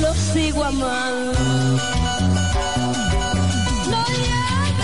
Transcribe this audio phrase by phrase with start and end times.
[0.00, 1.38] Lo sigo amando.
[3.90, 4.78] No llama.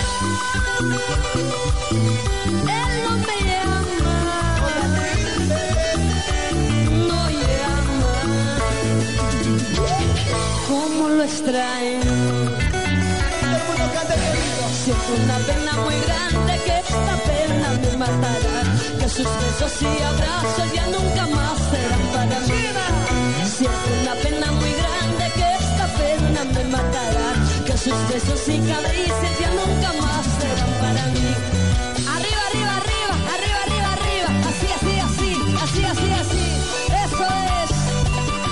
[2.77, 4.05] Él no me llama.
[7.09, 8.13] No llama.
[10.67, 12.11] ¿Cómo lo extraño?
[14.83, 18.61] Siento una pena muy grande que esta pena me matará.
[18.99, 21.50] Que sus besos y abrazos ya nunca más
[27.83, 31.33] sus besos y caricias ya nunca más serán para mí.
[32.15, 34.29] Arriba, arriba, arriba, arriba, arriba, arriba.
[34.49, 35.29] Así, así, así,
[35.63, 36.45] así, así, así.
[37.05, 37.69] Eso es.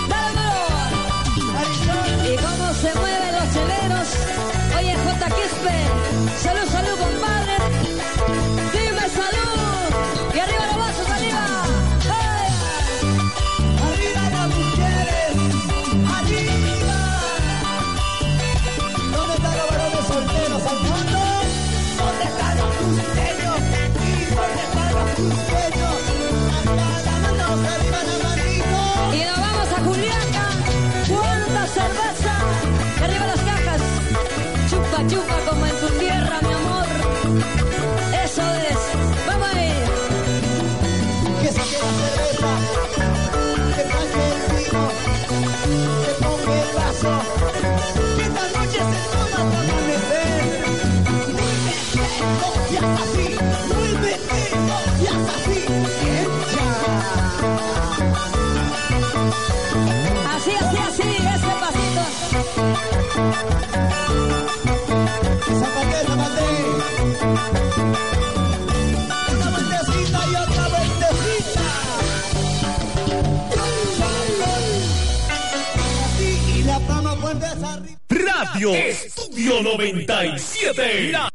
[0.10, 0.50] Dale,
[2.34, 4.08] Y cómo se mueven los cheleros.
[4.78, 5.26] Oye, J.
[5.36, 6.09] Quispe.
[78.60, 81.12] Radio Estudio 97.
[81.14, 81.30] La-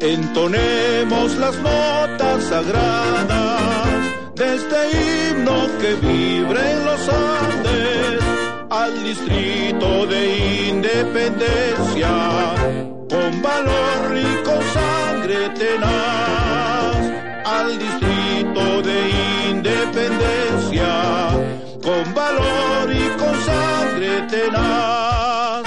[0.00, 3.88] Entonemos las notas sagradas
[4.36, 8.17] de este himno que vibra en los Andes
[8.82, 12.14] al distrito de Independencia
[13.10, 16.96] con valor y con sangre tenaz.
[17.44, 18.98] Al distrito de
[19.50, 20.92] Independencia
[21.82, 25.62] con valor y con sangre tenaz.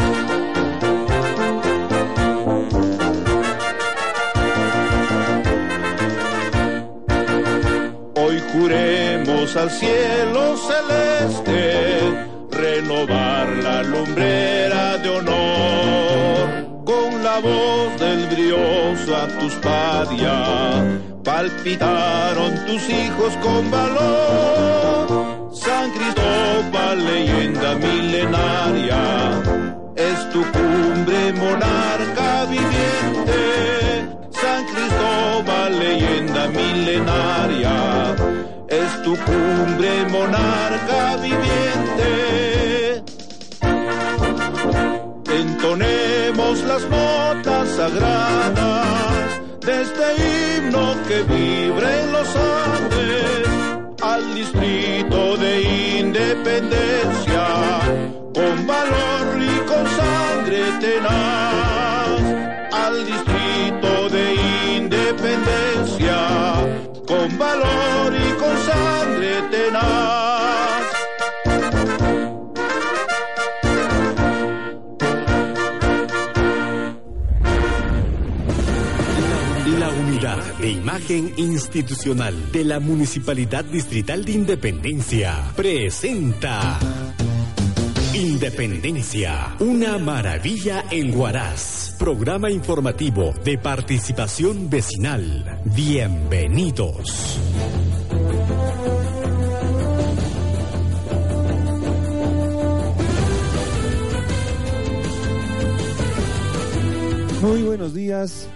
[8.16, 11.91] Hoy juremos al cielo celeste
[13.08, 21.00] la lumbrera de honor con la voz del brioso a tus padia.
[21.24, 25.50] Palpitaron tus hijos con valor.
[25.54, 29.42] San Cristóbal, leyenda milenaria,
[29.96, 34.06] es tu cumbre monarca viviente.
[34.32, 38.16] San Cristóbal, leyenda milenaria,
[38.68, 42.51] es tu cumbre monarca viviente.
[45.74, 53.48] Entonemos las notas sagradas de este himno que vibra en los Andes
[54.02, 55.62] al distrito de
[56.00, 57.48] Independencia
[58.34, 62.22] con valor y con sangre tenaz
[62.74, 66.18] al distrito de Independencia
[67.08, 70.91] con valor y con sangre tenaz.
[80.92, 86.80] imagen institucional de la Municipalidad Distrital de Independencia presenta
[88.14, 91.96] Independencia, una maravilla en Guaraz.
[91.98, 95.62] Programa informativo de participación vecinal.
[95.64, 97.40] Bienvenidos.
[107.42, 108.50] Muy buenos días,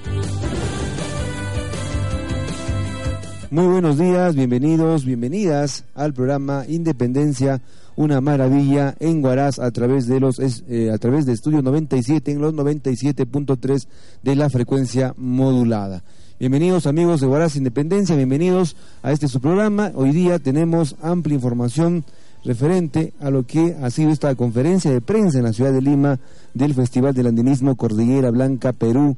[3.56, 7.62] Muy buenos días, bienvenidos, bienvenidas al programa Independencia,
[7.96, 12.42] una maravilla en Guaraz a través de los eh, a través de Estudio 97 en
[12.42, 13.88] los 97.3
[14.24, 16.04] de la frecuencia modulada.
[16.38, 19.94] Bienvenidos amigos de Guaraz Independencia, bienvenidos a este su programa.
[19.96, 22.04] Hoy día tenemos amplia información
[22.44, 26.20] referente a lo que ha sido esta conferencia de prensa en la ciudad de Lima
[26.54, 29.16] del Festival del Andinismo Cordillera Blanca Perú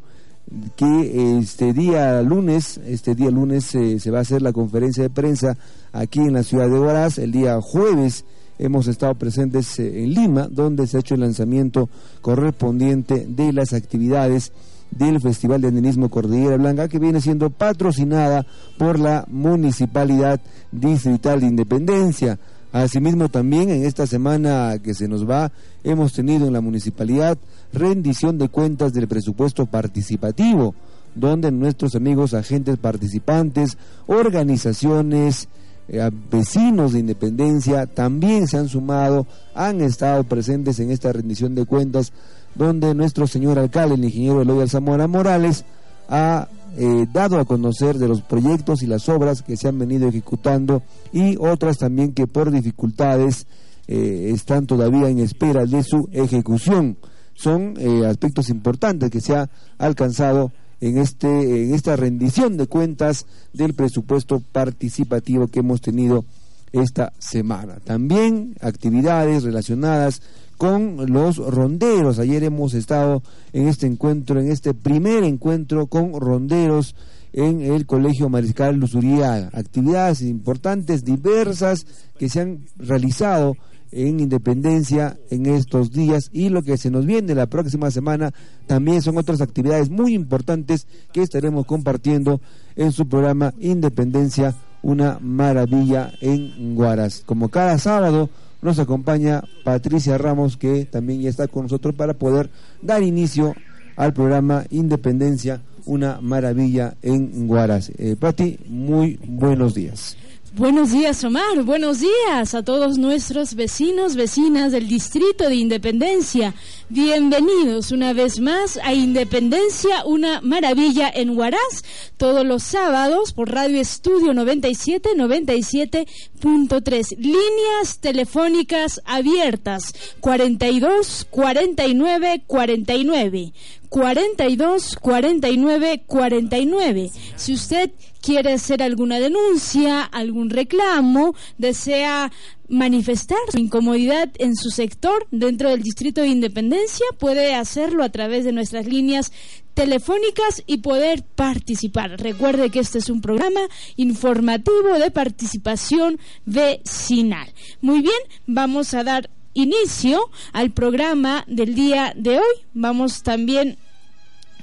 [0.76, 5.10] que este día lunes, este día lunes eh, se va a hacer la conferencia de
[5.10, 5.58] prensa
[5.92, 8.26] aquí en la ciudad de Huaraz, el día jueves
[8.60, 11.90] hemos estado presentes eh, en Lima, donde se ha hecho el lanzamiento
[12.22, 14.52] correspondiente de las actividades
[14.92, 18.46] del Festival de Andinismo Cordillera Blanca, que viene siendo patrocinada
[18.78, 20.40] por la Municipalidad
[20.72, 22.40] Distrital de Independencia.
[22.72, 25.52] Asimismo, también en esta semana que se nos va,
[25.84, 27.38] hemos tenido en la municipalidad
[27.72, 30.76] rendición de cuentas del presupuesto participativo,
[31.16, 35.48] donde nuestros amigos agentes participantes, organizaciones,
[35.90, 39.26] eh, vecinos de Independencia también se han sumado,
[39.56, 42.12] han estado presentes en esta rendición de cuentas,
[42.56, 45.64] donde nuestro señor alcalde, el ingeniero Eloy Zamora Morales,
[46.10, 46.50] ha
[46.80, 50.84] eh, dado a conocer de los proyectos y las obras que se han venido ejecutando
[51.12, 53.48] y otras también que por dificultades
[53.88, 56.98] eh, están todavía en espera de su ejecución.
[57.34, 63.26] Son eh, aspectos importantes que se ha alcanzado en, este, en esta rendición de cuentas
[63.54, 66.26] del presupuesto participativo que hemos tenido
[66.74, 67.78] esta semana.
[67.84, 70.22] También actividades relacionadas
[70.58, 72.20] con los ronderos.
[72.20, 73.24] Ayer hemos estado
[73.54, 76.96] en este encuentro, en este primer encuentro con ronderos
[77.34, 79.50] en el Colegio Mariscal Luzuriaga.
[79.54, 81.86] Actividades importantes, diversas,
[82.18, 83.56] que se han realizado
[83.92, 88.34] en Independencia en estos días y lo que se nos viene la próxima semana
[88.66, 92.42] también son otras actividades muy importantes que estaremos compartiendo
[92.76, 97.24] en su programa Independencia, una maravilla en Guaras.
[97.26, 98.30] Como cada sábado,
[98.62, 102.50] nos acompaña Patricia Ramos, que también ya está con nosotros para poder
[102.82, 103.54] dar inicio
[103.96, 107.92] al programa Independencia, una maravilla en Guaras.
[107.98, 110.18] Eh, Pati, muy buenos días.
[110.58, 111.62] Buenos días, Omar.
[111.64, 116.56] Buenos días a todos nuestros vecinos, vecinas del Distrito de Independencia.
[116.90, 121.84] Bienvenidos una vez más a Independencia, una maravilla en Huaraz,
[122.16, 127.18] todos los sábados por Radio Estudio 97, 97.3.
[127.18, 133.52] Líneas telefónicas abiertas, 42 49 49.
[133.90, 137.12] 42 49 49.
[137.36, 137.92] Si usted
[138.22, 142.32] quiere hacer alguna denuncia, algún reclamo, desea
[142.70, 148.46] manifestar su incomodidad en su sector dentro del Distrito de Independencia, puede hacerlo a través
[148.46, 149.32] de nuestras líneas
[149.74, 152.20] telefónicas y poder participar.
[152.20, 153.62] Recuerde que este es un programa
[153.96, 157.54] informativo de participación vecinal.
[157.82, 160.20] Muy bien, vamos a dar inicio
[160.54, 162.56] al programa del día de hoy.
[162.74, 163.78] Vamos también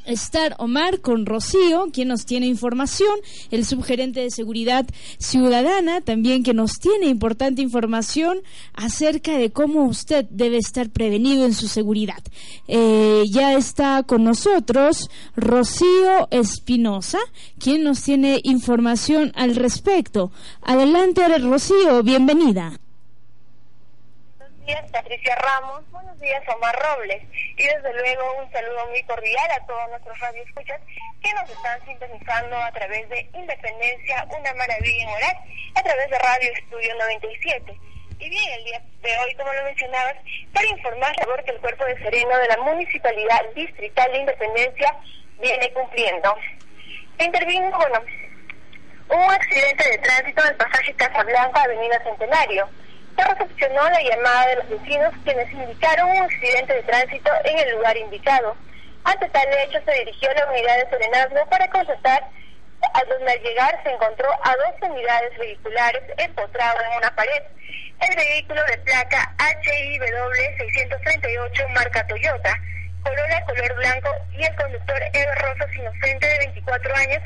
[0.06, 3.14] estar Omar con Rocío, quien nos tiene información,
[3.50, 4.86] el subgerente de Seguridad
[5.18, 8.38] Ciudadana, también que nos tiene importante información
[8.74, 12.22] acerca de cómo usted debe estar prevenido en su seguridad.
[12.68, 17.18] Eh, ya está con nosotros Rocío Espinosa,
[17.58, 20.30] quien nos tiene información al respecto.
[20.62, 22.78] Adelante, Rocío, bienvenida
[24.64, 25.82] días, Patricia Ramos.
[25.90, 27.22] Buenos días, Omar Robles.
[27.56, 30.80] Y desde luego un saludo muy cordial a todos nuestros radioescuchas
[31.22, 35.36] que nos están sintonizando a través de Independencia, una maravilla en Oral,
[35.74, 37.78] a través de Radio Estudio 97.
[38.20, 40.16] Y bien, el día de hoy, como lo mencionabas,
[40.52, 44.96] para informar que el Cuerpo de Sereno de la Municipalidad Distrital de Independencia
[45.40, 46.34] viene cumpliendo.
[47.18, 48.00] Intervino, bueno,
[49.10, 52.68] un accidente de tránsito en el pasaje Casablanca, Avenida Centenario
[53.16, 57.76] se recepcionó la llamada de los vecinos quienes indicaron un accidente de tránsito en el
[57.76, 58.56] lugar indicado.
[59.04, 62.28] Ante tal hecho se dirigió la unidad de serenazgo para constatar
[62.92, 67.42] a donde al llegar se encontró a dos unidades vehiculares empotrados en una pared.
[68.00, 72.58] El vehículo de placa HIW 638 marca Toyota
[73.04, 77.22] Corolla color blanco y el conductor Ever Rosas Inocente de 24 años,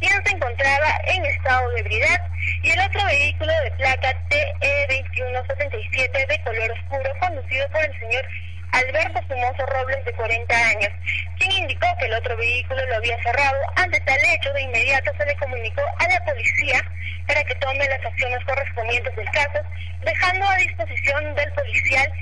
[0.00, 2.26] quien se encontraba en estado de ebriedad,
[2.62, 8.24] y el otro vehículo de placa TE2177 de color oscuro conducido por el señor
[8.72, 10.90] Alberto Sumoso Robles de 40 años,
[11.38, 13.56] quien indicó que el otro vehículo lo había cerrado.
[13.76, 16.80] Ante tal hecho, de inmediato se le comunicó a la policía
[17.26, 19.60] para que tome las acciones correspondientes del caso,
[20.04, 22.12] dejando a disposición del policial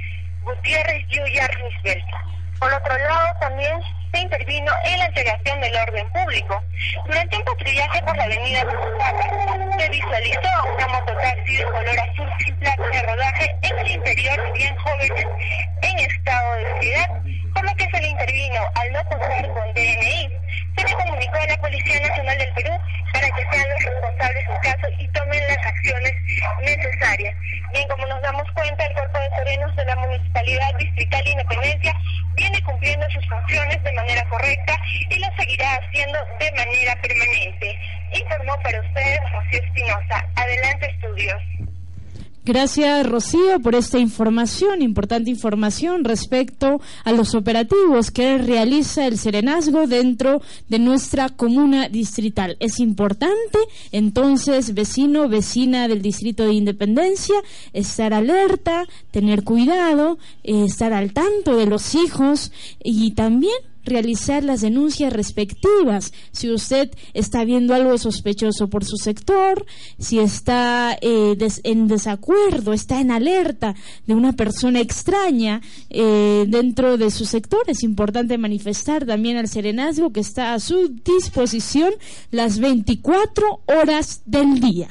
[0.42, 2.04] Gutiérrez Yuyar Risbel.
[2.58, 3.80] Por otro lado, también
[4.12, 6.62] se intervino en la integración del orden público.
[7.04, 12.56] Durante un patrullaje por la avenida Bucaca, se visualizó una mototaxi de color azul sin
[12.56, 15.26] placa de rodaje en el interior bien jóvenes
[15.82, 17.10] en estado de ebriedad,
[17.54, 20.30] por lo que se le intervino al no contar con DNI.
[20.76, 22.72] Se le comunicó a la Policía Nacional del Perú
[23.12, 26.12] para que sean los responsables del caso y tomen las acciones
[26.60, 27.36] necesarias.
[27.72, 31.96] Bien, como nos damos cuenta, el Cuerpo de Serenos de la Municipalidad Distrital de Independencia
[32.46, 34.76] viene cumpliendo sus funciones de manera correcta
[35.10, 37.78] y lo seguirá haciendo de manera permanente.
[38.12, 40.28] Informó para ustedes Rocío Espinosa.
[40.36, 41.42] Adelante, estudios.
[42.46, 49.88] Gracias, Rocío, por esta información, importante información respecto a los operativos que realiza el Serenazgo
[49.88, 52.56] dentro de nuestra comuna distrital.
[52.60, 53.58] Es importante,
[53.90, 57.34] entonces, vecino, vecina del Distrito de Independencia,
[57.72, 63.56] estar alerta, tener cuidado, eh, estar al tanto de los hijos y también
[63.87, 66.12] realizar las denuncias respectivas.
[66.33, 69.64] Si usted está viendo algo sospechoso por su sector,
[69.99, 73.75] si está eh, en desacuerdo, está en alerta
[74.07, 80.12] de una persona extraña eh, dentro de su sector, es importante manifestar también al serenazgo
[80.12, 81.93] que está a su disposición
[82.31, 84.88] las 24 horas del día.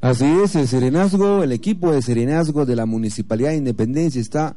[0.00, 4.56] Así es, el serenazgo, el equipo de serenazgo de la Municipalidad de Independencia está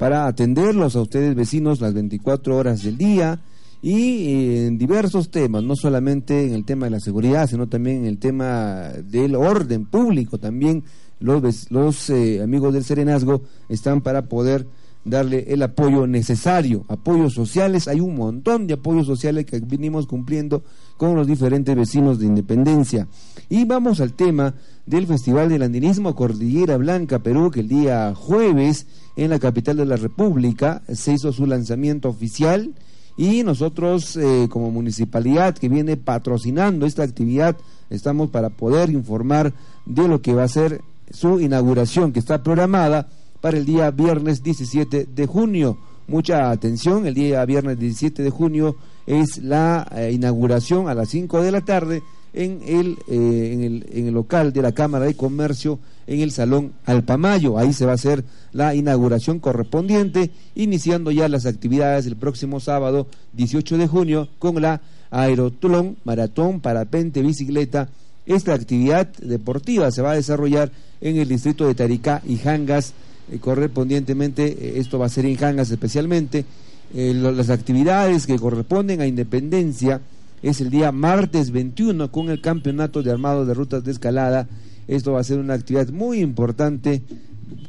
[0.00, 3.38] para atenderlos a ustedes vecinos las 24 horas del día
[3.82, 7.98] y eh, en diversos temas, no solamente en el tema de la seguridad, sino también
[7.98, 10.38] en el tema del orden público.
[10.38, 10.84] También
[11.18, 14.66] los, los eh, amigos del Serenazgo están para poder
[15.04, 20.62] darle el apoyo necesario, apoyos sociales, hay un montón de apoyos sociales que venimos cumpliendo
[21.00, 23.08] con los diferentes vecinos de Independencia.
[23.48, 24.52] Y vamos al tema
[24.84, 29.86] del Festival del Andinismo Cordillera Blanca Perú, que el día jueves en la capital de
[29.86, 32.74] la República, se hizo su lanzamiento oficial
[33.16, 37.56] y nosotros eh, como municipalidad que viene patrocinando esta actividad
[37.88, 39.54] estamos para poder informar
[39.86, 43.08] de lo que va a ser su inauguración que está programada
[43.40, 45.78] para el día viernes 17 de junio.
[46.08, 48.76] Mucha atención, el día viernes 17 de junio
[49.06, 52.02] es la eh, inauguración a las 5 de la tarde
[52.32, 56.32] en el, eh, en el, en el local de la Cámara de Comercio en el
[56.32, 57.56] Salón Alpamayo.
[57.56, 63.06] Ahí se va a hacer la inauguración correspondiente, iniciando ya las actividades el próximo sábado
[63.34, 64.80] 18 de junio con la
[65.10, 67.88] Aerotlón, Maratón, Parapente, Bicicleta.
[68.26, 72.92] Esta actividad deportiva se va a desarrollar en el distrito de Taricá y Jangas,
[73.30, 76.44] eh, correspondientemente, esto va a ser en Jangas especialmente.
[76.92, 80.00] Eh, las actividades que corresponden a Independencia
[80.42, 84.48] es el día martes 21 con el Campeonato de Armado de Rutas de Escalada.
[84.88, 87.02] Esto va a ser una actividad muy importante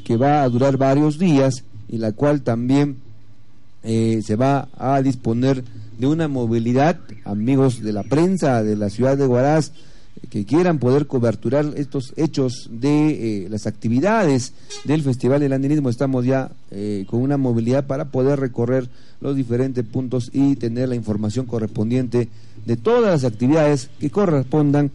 [0.05, 2.97] que va a durar varios días y la cual también
[3.83, 5.63] eh, se va a disponer
[5.99, 9.71] de una movilidad, amigos de la prensa de la ciudad de Huaraz,
[10.29, 14.53] que quieran poder coberturar estos hechos de eh, las actividades
[14.85, 19.85] del Festival del Andinismo, estamos ya eh, con una movilidad para poder recorrer los diferentes
[19.85, 22.29] puntos y tener la información correspondiente
[22.65, 24.91] de todas las actividades que correspondan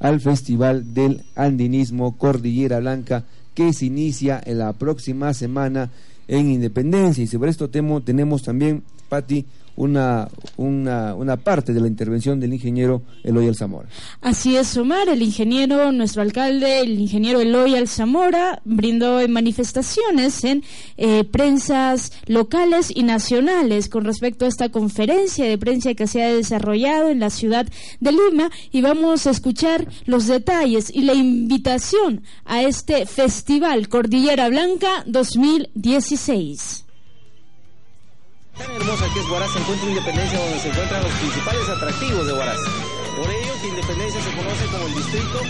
[0.00, 5.90] al Festival del Andinismo Cordillera Blanca que se inicia en la próxima semana
[6.26, 7.22] en Independencia.
[7.22, 9.44] Y sobre esto tenemos también, Patti,
[9.80, 13.88] una, una, una, parte de la intervención del ingeniero Eloy Alzamora.
[14.20, 20.62] Así es, Omar, el ingeniero, nuestro alcalde, el ingeniero Eloy Alzamora, brindó en manifestaciones en
[20.98, 26.34] eh, prensas locales y nacionales con respecto a esta conferencia de prensa que se ha
[26.34, 27.66] desarrollado en la ciudad
[28.00, 34.50] de Lima y vamos a escuchar los detalles y la invitación a este Festival Cordillera
[34.50, 36.84] Blanca 2016
[38.60, 42.32] tan hermosa que es Huaraz se encuentra Independencia donde se encuentran los principales atractivos de
[42.32, 42.60] Huaraz.
[43.16, 45.40] Por ello que Independencia se conoce como el distrito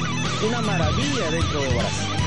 [0.46, 2.20] una maravilla dentro de Huaraz.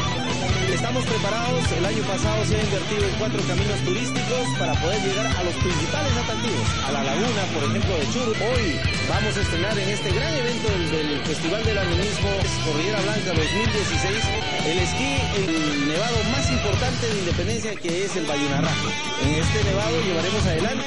[0.74, 5.28] Estamos preparados, el año pasado se ha invertido en cuatro caminos turísticos para poder llegar
[5.28, 8.32] a los principales atractivos, a la laguna, por ejemplo, de Churu.
[8.32, 12.30] Hoy vamos a estrenar en este gran evento del, Festival del Animismo
[12.66, 14.24] Cordillera Blanca 2016
[14.66, 18.88] el esquí, el nevado más importante de Independencia que es el Bayunarraje.
[19.24, 20.86] En este nevado llevaremos adelante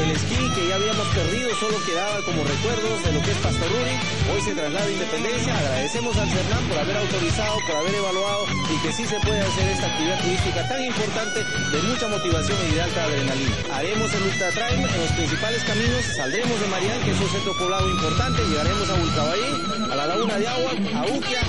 [0.00, 3.96] el, esquí que ya habíamos perdido, solo quedaba como recuerdos de lo que es Pastoruri.
[4.32, 8.86] Hoy se traslada a Independencia, agradecemos al CERNAM por haber autorizado, por haber evaluado y
[8.86, 12.82] que sí se puede hacer esta actividad turística tan importante de mucha motivación y de
[12.82, 13.56] alta adrenalina.
[13.72, 17.52] Haremos el Ultra Trail en los principales caminos, saldremos de Marián, que es un centro
[17.58, 19.50] poblado importante, llegaremos a Vulcabayí,
[19.90, 21.42] a la Laguna de Agua, a Uquia,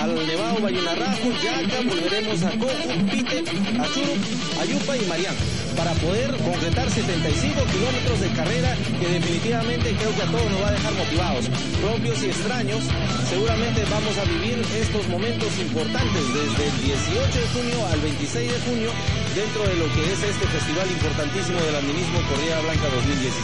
[0.00, 3.38] al, Nevado Bayunarrajo, Yaca, volveremos a Cojo, Pite,
[3.78, 4.14] a Churu,
[4.60, 5.34] a Yupa y Marián.
[5.76, 10.68] para poder concretar 75 kilómetros de carrera que definitivamente creo que a todos nos va
[10.68, 11.48] a dejar motivados,
[11.80, 12.82] propios y extraños.
[13.30, 18.60] Seguramente vamos a vivir estos momentos importantes desde el 18 de junio al 26 de
[18.60, 18.90] junio
[19.34, 23.40] dentro de lo que es este festival importantísimo del andinismo Cordillera Blanca 2016.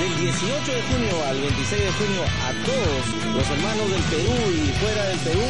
[0.00, 3.02] Del 18 de junio al 26 de junio a todos
[3.36, 5.44] los hermanos del Perú y fuera del Perú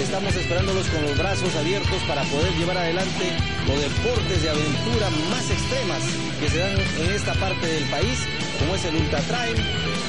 [0.00, 3.32] Estamos esperándolos con los brazos abiertos para poder llevar adelante
[3.66, 6.02] los deportes de aventura más extremas
[6.38, 8.18] que se dan en esta parte del país,
[8.58, 9.56] como es el Ultra Trail,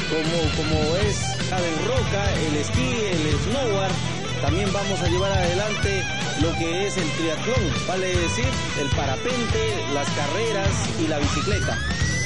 [0.10, 1.18] como, como es
[1.50, 3.94] Jaden Roca, el esquí, el snowboard.
[4.42, 6.04] También vamos a llevar adelante
[6.42, 8.48] lo que es el triatlón, vale decir,
[8.80, 11.78] el parapente, las carreras y la bicicleta.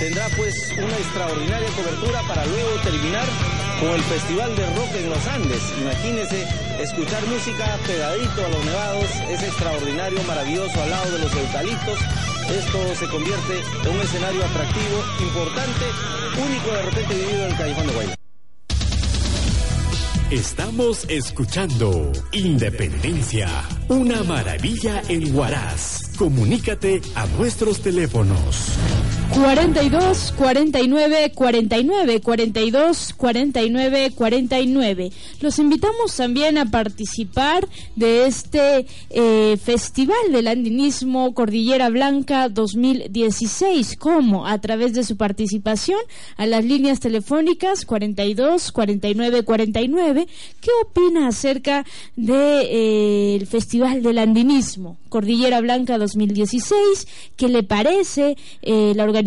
[0.02, 3.24] Tendrá pues una extraordinaria cobertura para luego terminar
[3.80, 5.62] con el Festival de Rock en los Andes.
[5.80, 6.44] Imagínense
[6.82, 12.00] escuchar música pegadito a los nevados, es extraordinario, maravilloso al lado de los eucaliptos.
[12.50, 15.86] Esto se convierte en un escenario atractivo, importante,
[16.50, 18.16] único de repente vivido en el Callejón de Guayna.
[20.32, 23.50] Estamos escuchando Independencia,
[23.88, 26.18] una maravilla en Huaraz.
[26.18, 28.80] Comunícate a nuestros teléfonos
[29.34, 35.12] 42 49 49 42 49 49.
[35.40, 43.96] Los invitamos también a participar de este eh, Festival del Andinismo Cordillera Blanca 2016.
[43.98, 46.00] como A través de su participación
[46.36, 50.28] a las líneas telefónicas 42 49 49.
[50.60, 51.86] ¿Qué opina acerca
[52.18, 57.08] del de, eh, Festival del Andinismo Cordillera Blanca 2016?
[57.38, 59.21] ¿Qué le parece eh, la organización?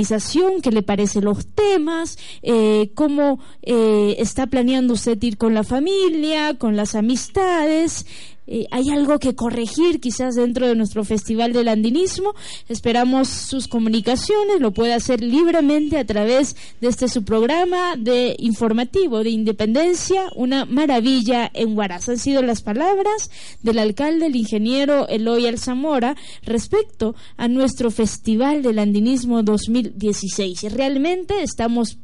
[0.62, 6.54] Qué le parece los temas, eh, cómo eh, está planeando usted ir con la familia,
[6.58, 8.06] con las amistades.
[8.46, 12.34] Eh, hay algo que corregir quizás dentro de nuestro Festival del Andinismo.
[12.68, 19.24] Esperamos sus comunicaciones, lo puede hacer libremente a través de este su programa de informativo
[19.24, 22.08] de Independencia, una maravilla en Huaraz.
[22.08, 23.30] Han sido las palabras
[23.62, 30.72] del alcalde, el ingeniero Eloy Alzamora, respecto a nuestro Festival del Andinismo 2016.
[30.72, 31.98] Realmente estamos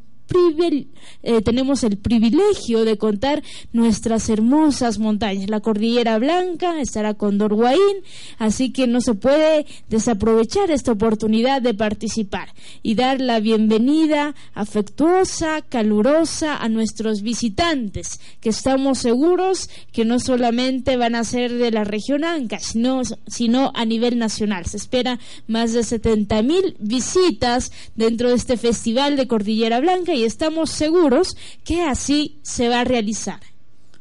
[1.23, 5.51] eh, tenemos el privilegio de contar nuestras hermosas montañas.
[5.51, 7.79] La Cordillera Blanca estará con Dorguaín,
[8.39, 15.63] así que no se puede desaprovechar esta oportunidad de participar y dar la bienvenida afectuosa,
[15.63, 21.85] calurosa a nuestros visitantes, que estamos seguros que no solamente van a ser de la
[21.85, 24.67] región Anca, sino, sino a nivel nacional.
[24.67, 30.25] Se espera más de 70 mil visitas dentro de este festival de Cordillera Blanca y
[30.25, 33.41] estamos seguros que así se va a realizar.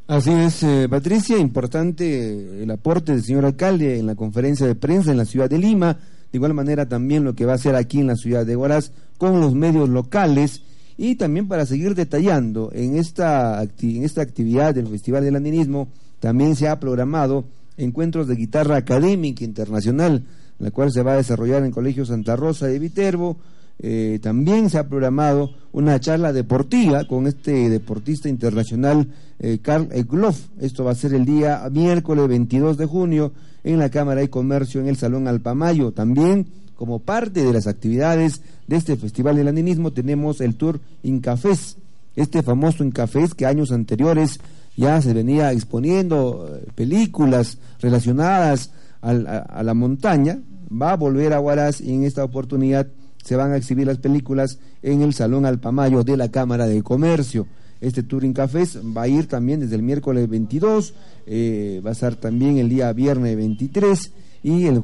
[0.07, 5.11] Así es, eh, Patricia, importante el aporte del señor alcalde en la conferencia de prensa
[5.11, 7.99] en la ciudad de Lima, de igual manera también lo que va a hacer aquí
[7.99, 10.63] en la ciudad de Huaraz con los medios locales
[10.97, 15.87] y también para seguir detallando en esta, en esta actividad del Festival del Andinismo
[16.19, 17.45] también se ha programado
[17.77, 20.25] encuentros de guitarra académica internacional,
[20.57, 23.37] la cual se va a desarrollar en Colegio Santa Rosa de Viterbo,
[23.81, 29.07] eh, también se ha programado una charla deportiva con este deportista internacional
[29.39, 30.47] eh, Karl Egloff.
[30.59, 33.31] Esto va a ser el día miércoles 22 de junio
[33.63, 35.93] en la Cámara de Comercio en el Salón Alpamayo.
[35.93, 41.77] También, como parte de las actividades de este Festival del Andinismo, tenemos el Tour Incafés.
[42.17, 44.41] Este famoso Incafés que años anteriores
[44.75, 50.39] ya se venía exponiendo eh, películas relacionadas a, la montaña,
[50.69, 52.87] va a volver a Huaraz y en esta oportunidad
[53.29, 57.45] se van a exhibir las películas en el Salón Alpamayo de la Cámara de Comercio.
[57.79, 60.95] Este Touring Cafés va a ir también desde el miércoles 22,
[61.27, 64.81] eh, va a estar también el día viernes 23 y el,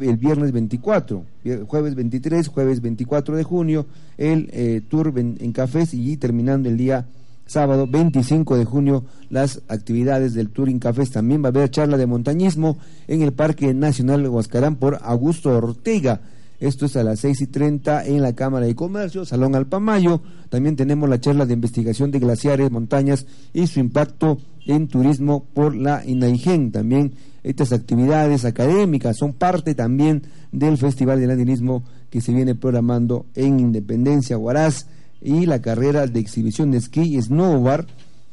[0.00, 1.26] el viernes 24,
[1.66, 3.84] jueves 23, jueves 24 de junio,
[4.16, 7.04] el eh, tour en cafés y terminando el día
[7.44, 11.10] sábado 25 de junio las actividades del Touring Cafés.
[11.10, 16.22] También va a haber charla de montañismo en el Parque Nacional Huascarán por Augusto Ortega.
[16.64, 20.22] Esto es a las seis y treinta en la Cámara de Comercio, Salón Alpamayo.
[20.48, 25.76] También tenemos la charla de investigación de glaciares, montañas y su impacto en turismo por
[25.76, 26.72] la INAIGEN.
[26.72, 30.22] También estas actividades académicas son parte también
[30.52, 34.86] del Festival del Andinismo que se viene programando en Independencia, Huaraz.
[35.20, 37.88] Y la carrera de exhibición de esquí y snowboard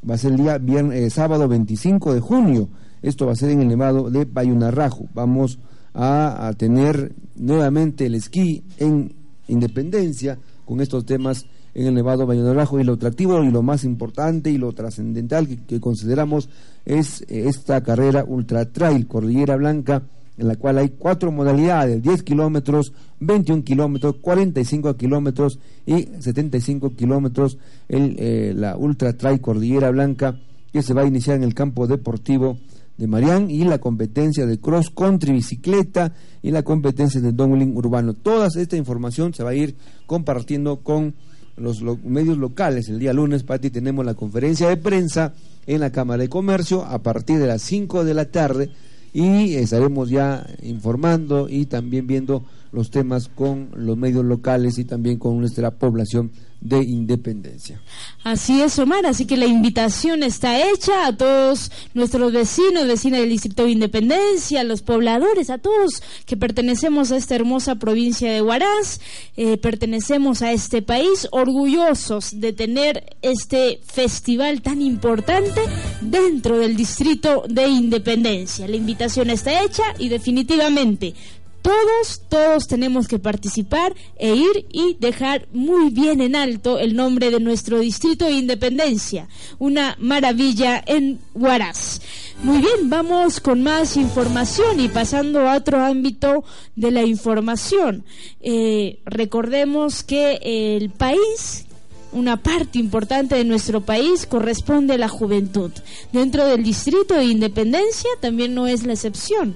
[0.10, 2.70] va a ser el día viernes, eh, sábado 25 de junio.
[3.02, 5.10] Esto va a ser en el Nevado de Payunarrajo.
[5.14, 5.60] Vamos
[5.94, 9.14] a, tener nuevamente el esquí en
[9.48, 13.84] Independencia con estos temas en el Nevado Valle Rajo y lo atractivo y lo más
[13.84, 16.50] importante y lo trascendental que, consideramos
[16.86, 20.04] es esta carrera Ultra Trail Cordillera Blanca
[20.38, 27.58] en la cual hay cuatro modalidades, 10 kilómetros, 21 kilómetros, 45 kilómetros y 75 kilómetros,
[27.90, 30.40] eh, la Ultra Trail Cordillera Blanca,
[30.72, 32.58] que se va a iniciar en el campo deportivo
[32.98, 38.14] de Marián y la competencia de cross country bicicleta y la competencia de doubling urbano.
[38.14, 39.76] Toda esta información se va a ir
[40.06, 41.16] compartiendo con
[41.58, 42.90] los medios locales.
[42.90, 45.34] El día lunes, Pati, tenemos la conferencia de prensa
[45.68, 48.70] en la Cámara de Comercio a partir de las 5 de la tarde
[49.14, 55.18] y estaremos ya informando y también viendo los temas con los medios locales y también
[55.18, 57.82] con nuestra población de Independencia.
[58.24, 63.30] Así es, Omar, así que la invitación está hecha a todos nuestros vecinos, vecinas del
[63.30, 68.44] Distrito de Independencia, a los pobladores, a todos que pertenecemos a esta hermosa provincia de
[68.44, 69.02] Huaraz,
[69.38, 75.62] eh, pertenecemos a este país, orgullosos de tener este festival tan importante
[76.02, 78.68] dentro del Distrito de Independencia.
[78.68, 81.16] La invitación está hecha y definitivamente
[81.62, 87.30] todos, todos tenemos que participar e ir y dejar muy bien en alto el nombre
[87.32, 89.28] de nuestro distrito de Independencia,
[89.60, 92.02] una maravilla en Huaraz.
[92.44, 96.44] Muy bien, vamos con más información y pasando a otro ámbito
[96.76, 98.04] de la información.
[98.42, 101.66] Eh, recordemos que el país
[102.14, 105.72] una parte importante de nuestro país corresponde a la juventud.
[106.12, 109.56] Dentro del distrito de Independencia también no es la excepción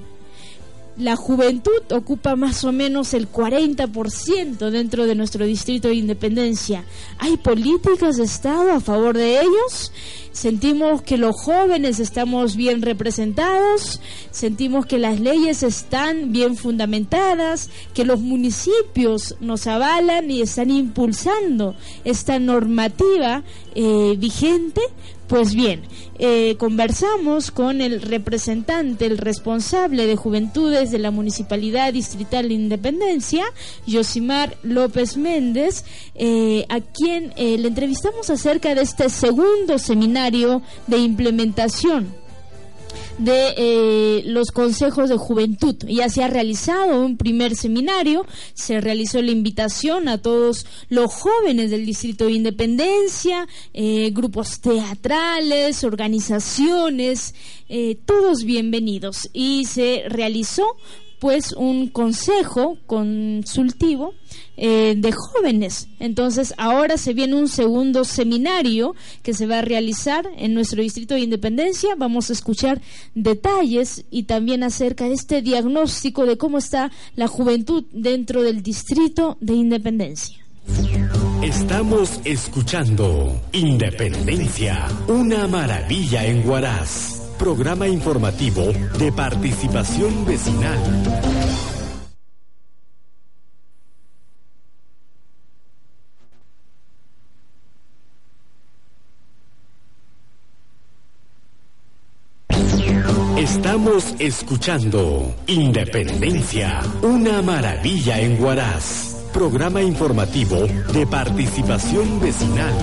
[0.98, 6.86] la juventud ocupa más o menos el 40% dentro de nuestro distrito de independencia.
[7.18, 9.92] ¿Hay políticas de Estado a favor de ellos?
[10.32, 18.04] Sentimos que los jóvenes estamos bien representados, sentimos que las leyes están bien fundamentadas, que
[18.04, 23.44] los municipios nos avalan y están impulsando esta normativa
[23.76, 24.82] eh, vigente.
[25.28, 25.82] Pues bien,
[26.20, 33.44] eh, conversamos con el representante, el responsable de juventudes de la Municipalidad Distrital de Independencia,
[33.88, 35.84] Yosimar López Méndez,
[36.14, 42.25] eh, a quien eh, le entrevistamos acerca de este segundo seminario de implementación
[43.18, 45.76] de eh, los consejos de juventud.
[45.88, 51.72] Ya se ha realizado un primer seminario, se realizó la invitación a todos los jóvenes
[51.72, 57.36] del Distrito de Independencia, eh, grupos teatrales, organizaciones,
[57.70, 59.30] eh, todos bienvenidos.
[59.34, 60.66] Y se realizó
[61.20, 64.14] pues un consejo consultivo
[64.58, 65.88] eh, de jóvenes.
[66.00, 71.16] Entonces ahora se viene un segundo seminario que se va a realizar en nuestro distrito
[71.16, 71.96] de Independencia.
[71.98, 72.82] Vamos a escuchar
[73.14, 79.38] detalles y también acerca de este diagnóstico de cómo está la juventud dentro del distrito
[79.42, 80.38] de Independencia.
[81.44, 87.15] Estamos escuchando Independencia, una maravilla en Huaraz
[87.46, 90.80] programa informativo de participación vecinal.
[103.38, 112.74] Estamos escuchando Independencia, una maravilla en Huaraz, programa informativo de participación vecinal.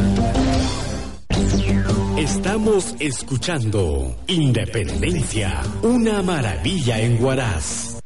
[2.22, 7.98] Estamos escuchando Independencia, una maravilla en Huaraz.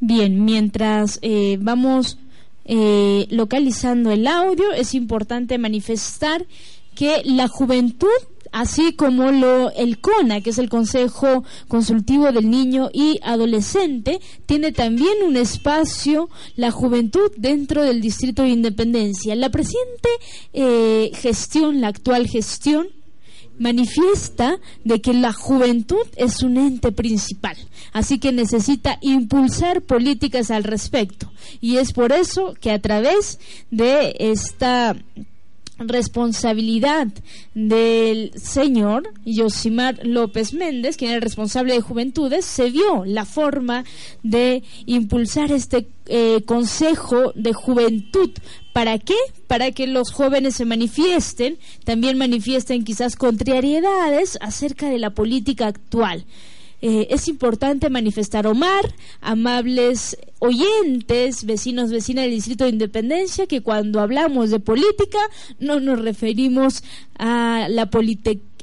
[0.00, 2.16] Bien, mientras eh, vamos
[2.64, 6.46] eh, localizando el audio, es importante manifestar
[6.94, 8.08] que la juventud
[8.52, 14.72] así como lo el CONA, que es el Consejo Consultivo del Niño y Adolescente, tiene
[14.72, 19.34] también un espacio la juventud dentro del Distrito de Independencia.
[19.34, 20.08] La presente
[20.52, 22.88] eh, gestión, la actual gestión,
[23.58, 27.56] manifiesta de que la juventud es un ente principal,
[27.92, 31.30] así que necesita impulsar políticas al respecto.
[31.60, 33.38] Y es por eso que a través
[33.70, 34.96] de esta
[35.78, 37.08] responsabilidad
[37.54, 43.84] del señor Yosimar López Méndez, quien es responsable de Juventudes, se vio la forma
[44.22, 48.30] de impulsar este eh, Consejo de Juventud.
[48.72, 49.16] ¿Para qué?
[49.46, 56.24] Para que los jóvenes se manifiesten, también manifiesten quizás contrariedades acerca de la política actual.
[56.80, 64.00] Eh, es importante manifestar Omar, amables oyentes, vecinos, vecinas del Distrito de Independencia, que cuando
[64.00, 65.18] hablamos de política
[65.58, 66.84] no nos referimos
[67.18, 67.90] a la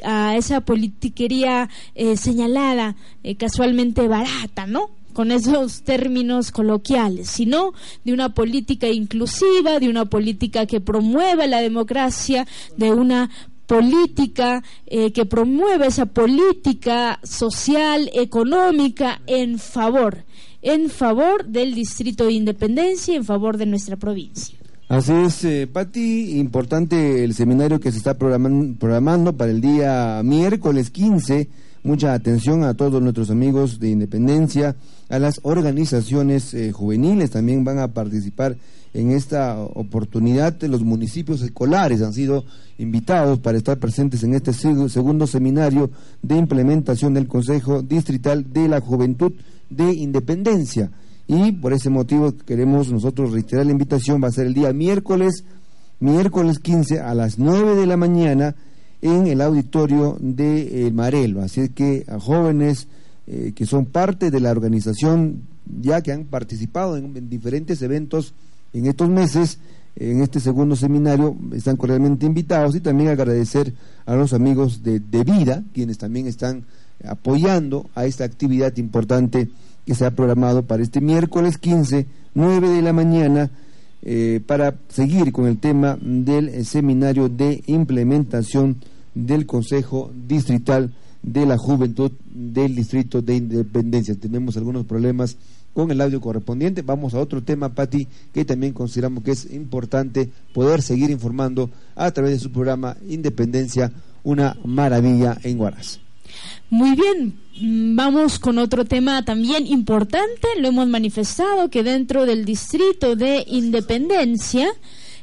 [0.04, 4.92] a esa politiquería eh, señalada eh, casualmente barata, ¿no?
[5.16, 7.74] con esos términos coloquiales, sino
[8.04, 13.30] de una política inclusiva, de una política que promueva la democracia, de una
[13.68, 20.24] política eh, que promueva esa política social, económica en favor,
[20.62, 24.58] en favor del Distrito de Independencia y en favor de nuestra provincia.
[24.88, 30.22] Así es, eh, Pati, importante el seminario que se está programando, programando para el día
[30.24, 31.50] miércoles 15.
[31.82, 34.76] Mucha atención a todos nuestros amigos de Independencia,
[35.10, 38.58] a las organizaciones eh, juveniles también van a participar
[38.96, 40.62] en esta oportunidad.
[40.64, 42.46] Los municipios escolares han sido
[42.78, 48.68] invitados para estar presentes en este seg- segundo seminario de implementación del Consejo Distrital de
[48.68, 49.34] la Juventud
[49.70, 50.92] de Independencia.
[51.28, 55.44] Y por ese motivo queremos nosotros reiterar la invitación, va a ser el día miércoles,
[56.00, 58.56] miércoles 15 a las 9 de la mañana
[59.02, 61.42] en el auditorio de El Marelo.
[61.42, 62.88] Así es que a jóvenes
[63.28, 65.42] eh, que son parte de la organización,
[65.82, 68.34] ya que han participado en diferentes eventos
[68.76, 69.60] en estos meses,
[69.96, 73.74] en este segundo seminario, están cordialmente invitados y también agradecer
[74.06, 76.66] a los amigos de, de Vida, quienes también están
[77.04, 79.50] apoyando a esta actividad importante
[79.86, 83.52] que se ha programado para este miércoles 15, 9 de la mañana,
[84.02, 88.78] eh, para seguir con el tema del eh, seminario de implementación
[89.14, 94.16] del Consejo Distrital de la Juventud del Distrito de Independencia.
[94.16, 95.38] Tenemos algunos problemas
[95.76, 96.82] con el audio correspondiente.
[96.82, 102.10] Vamos a otro tema, Patti, que también consideramos que es importante poder seguir informando a
[102.12, 103.92] través de su programa Independencia,
[104.24, 106.00] una maravilla en Huaraz.
[106.70, 110.48] Muy bien, mm, vamos con otro tema también importante.
[110.60, 114.70] Lo hemos manifestado que dentro del distrito de Independencia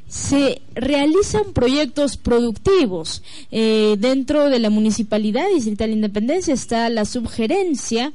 [0.07, 3.23] se realizan proyectos productivos.
[3.51, 8.13] Eh, dentro de la Municipalidad Distrital de Independencia está la subgerencia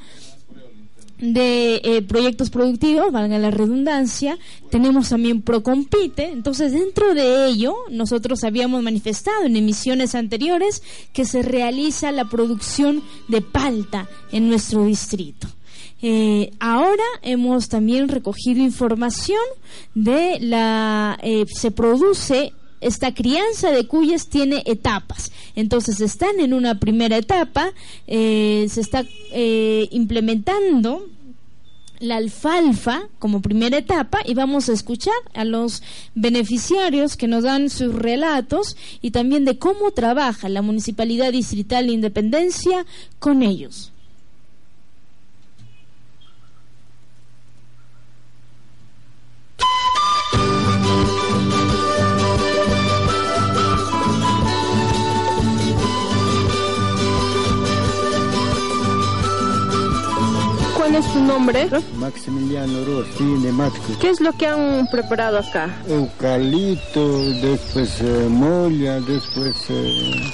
[1.20, 4.38] de eh, proyectos productivos, valga la redundancia,
[4.70, 11.42] tenemos también Procompite, entonces dentro de ello nosotros habíamos manifestado en emisiones anteriores que se
[11.42, 15.48] realiza la producción de palta en nuestro distrito.
[16.02, 19.40] Eh, ahora hemos también recogido información
[19.96, 25.32] de la eh, se produce esta crianza de cuyes tiene etapas.
[25.56, 27.72] Entonces están en una primera etapa,
[28.08, 31.06] eh, se está eh, implementando
[32.00, 35.82] la alfalfa como primera etapa y vamos a escuchar a los
[36.14, 41.94] beneficiarios que nos dan sus relatos y también de cómo trabaja la Municipalidad Distrital de
[41.94, 42.86] Independencia
[43.20, 43.92] con ellos.
[60.88, 61.70] ¿Cuál es tu nombre?
[61.98, 64.00] Maximiliano Rossi de Matco.
[64.00, 65.68] ¿Qué es lo que han preparado acá?
[65.86, 70.32] Eucalipto, después eh, molla, después eh,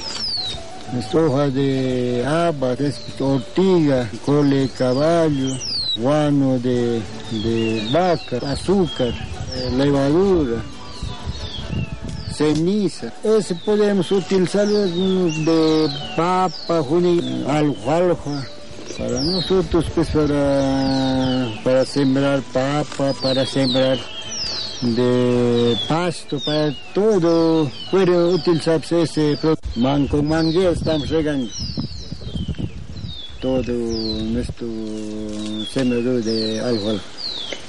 [0.96, 5.58] es hoja de haba, después ortiga, cole de caballo,
[5.96, 9.12] guano de, de vaca, azúcar,
[9.56, 10.62] eh, levadura,
[12.32, 13.12] ceniza.
[13.24, 16.84] Eso podemos utilizar mm, de papa,
[17.48, 18.48] alfalfa.
[18.98, 23.98] Para nosotros, pues para, para sembrar papa, para sembrar
[24.82, 29.38] de pasto, para todo, puede utilizarse ese.
[29.76, 31.50] Man, con manguera estamos regando
[33.42, 34.68] todo nuestro
[35.74, 37.04] sembrador de alfalfa.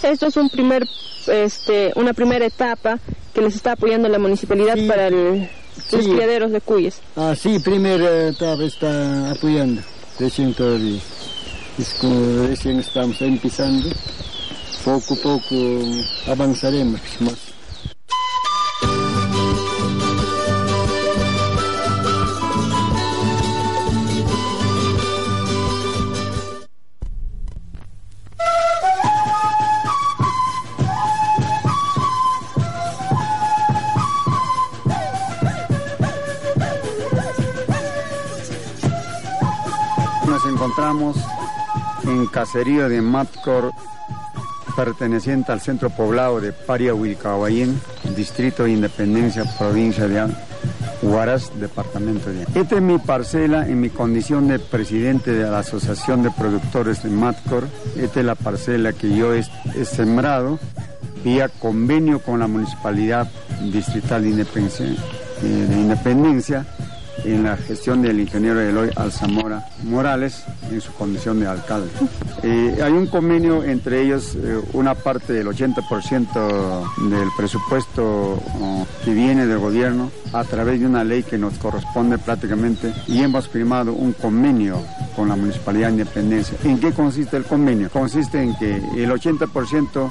[0.02, 0.86] Esto es un primer,
[1.26, 2.98] este, una primera etapa
[3.32, 5.48] que les está apoyando la municipalidad para el-
[5.90, 7.00] los criaderos de cuyes.
[7.16, 9.80] Ah, sí, primera etapa está apoyando,
[10.18, 11.00] recién todavía.
[11.78, 13.88] Es como recién estamos empezando,
[14.84, 15.54] poco a poco
[16.26, 17.53] avanzaremos más.
[40.94, 41.16] Encontramos
[42.04, 43.72] en caserío de Matcor,
[44.76, 47.80] perteneciente al centro poblado de Paria Huilcahuayín,
[48.16, 50.32] distrito de Independencia, provincia de
[51.02, 56.22] Huaraz, departamento de Esta es mi parcela en mi condición de presidente de la Asociación
[56.22, 57.64] de Productores de Matcor.
[57.96, 59.44] Esta es la parcela que yo he,
[59.84, 60.58] sembrado
[61.24, 63.30] vía convenio con la Municipalidad
[63.72, 66.66] Distrital de Independencia, eh, de Independencia
[67.24, 71.90] en la gestión del ingeniero Eloy Alzamora Morales en su condición de alcalde.
[72.42, 79.14] Eh, hay un convenio entre ellos, eh, una parte del 80% del presupuesto oh, que
[79.14, 83.92] viene del gobierno a través de una ley que nos corresponde prácticamente y hemos firmado
[83.92, 84.82] un convenio
[85.16, 86.58] con la Municipalidad de Independencia.
[86.64, 87.88] ¿En qué consiste el convenio?
[87.90, 90.10] Consiste en que el 80%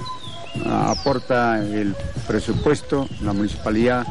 [0.66, 1.96] aporta el
[2.28, 4.06] presupuesto, la municipalidad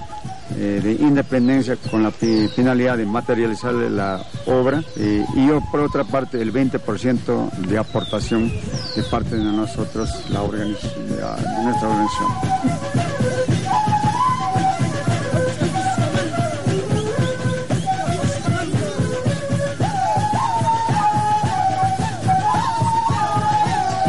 [0.56, 6.40] eh, de Independencia con la finalidad de materializar la obra eh, y por otra parte
[6.40, 8.52] el 20% de aportación
[8.94, 12.28] de parte de nosotros, la organización, de nuestra organización.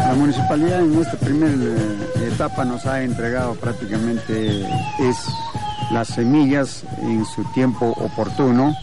[0.08, 4.62] La municipalidad en esta primera eh, etapa nos ha entregado prácticamente
[5.00, 5.18] es
[5.94, 8.76] las semillas en su tiempo oportuno,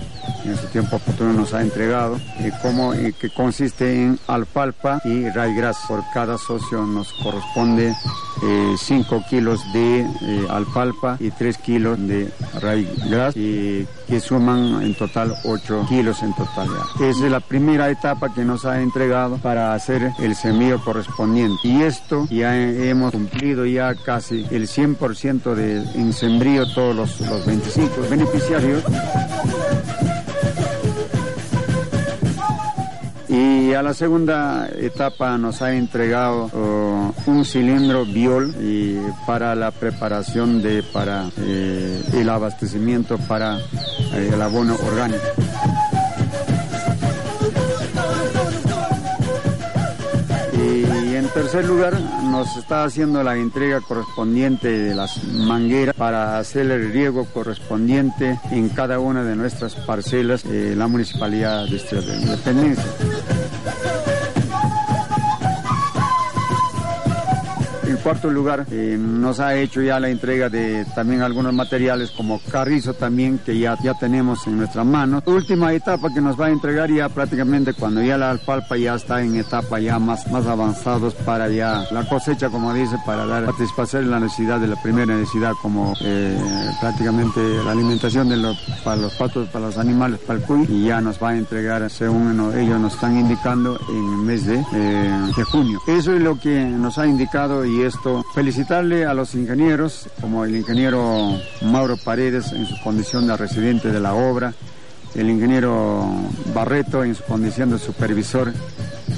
[0.45, 5.29] en su tiempo oportuno nos ha entregado, eh, como, eh, que consiste en alfalfa y
[5.31, 5.79] raigras.
[5.89, 7.95] Por cada socio nos corresponde
[8.79, 10.07] 5 kilos de
[10.49, 16.85] alfalfa y 3 kilos de raigras, y que suman en total 8 kilos en totalidad.
[17.01, 21.57] Esa es la primera etapa que nos ha entregado para hacer el semillo correspondiente.
[21.65, 27.47] Y esto ya hemos cumplido ya casi el 100% de en sembrío todos los, los
[27.47, 28.85] 25 beneficiarios.
[33.31, 39.71] Y a la segunda etapa nos ha entregado oh, un cilindro biol y para la
[39.71, 43.57] preparación de para eh, el abastecimiento para
[44.15, 45.23] eh, el abono orgánico.
[51.21, 56.93] En tercer lugar, nos está haciendo la entrega correspondiente de las mangueras para hacer el
[56.93, 61.77] riego correspondiente en cada una de nuestras parcelas, eh, la Municipalidad de
[62.23, 62.85] Independencia.
[67.91, 72.39] En cuarto lugar, eh, nos ha hecho ya la entrega de también algunos materiales como
[72.39, 75.25] carrizo también que ya, ya tenemos en nuestras manos.
[75.27, 79.21] Última etapa que nos va a entregar ya prácticamente cuando ya la alfalfa ya está
[79.23, 84.05] en etapa ya más, más avanzados para ya la cosecha, como dice, para dar satisfacer
[84.05, 86.39] la necesidad de la primera necesidad como eh,
[86.81, 90.85] prácticamente la alimentación de los, para los patos, para los animales, para el cuy y
[90.85, 94.63] ya nos va a entregar según ellos nos están indicando en el mes eh,
[95.37, 95.81] de junio.
[95.89, 98.25] Eso es lo que nos ha indicado y esto.
[98.35, 104.01] Felicitarle a los ingenieros, como el ingeniero Mauro Paredes en su condición de residente de
[104.01, 104.55] la obra,
[105.15, 106.07] el ingeniero
[106.55, 108.53] Barreto en su condición de supervisor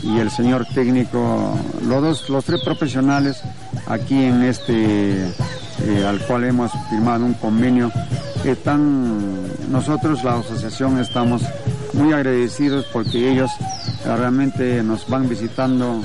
[0.02, 3.42] y el señor técnico, los dos, los tres profesionales
[3.86, 7.92] aquí en este, eh, al cual hemos firmado un convenio,
[8.44, 9.20] están,
[9.70, 11.42] nosotros la asociación estamos
[11.92, 13.50] muy agradecidos porque ellos
[14.04, 16.02] realmente nos van visitando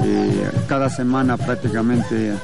[0.00, 2.34] eh, cada semana prácticamente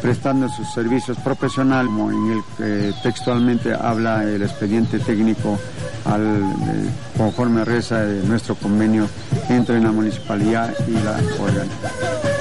[0.00, 5.58] prestando sus servicios profesionales, como en el que textualmente habla el expediente técnico
[6.04, 9.08] al, eh, conforme reza de nuestro convenio
[9.48, 12.31] entre la municipalidad y la organización.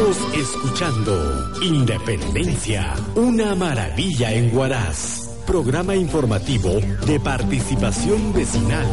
[0.00, 5.28] Estamos escuchando Independencia, una maravilla en Huaraz.
[5.46, 6.70] Programa informativo
[7.06, 8.86] de participación vecinal.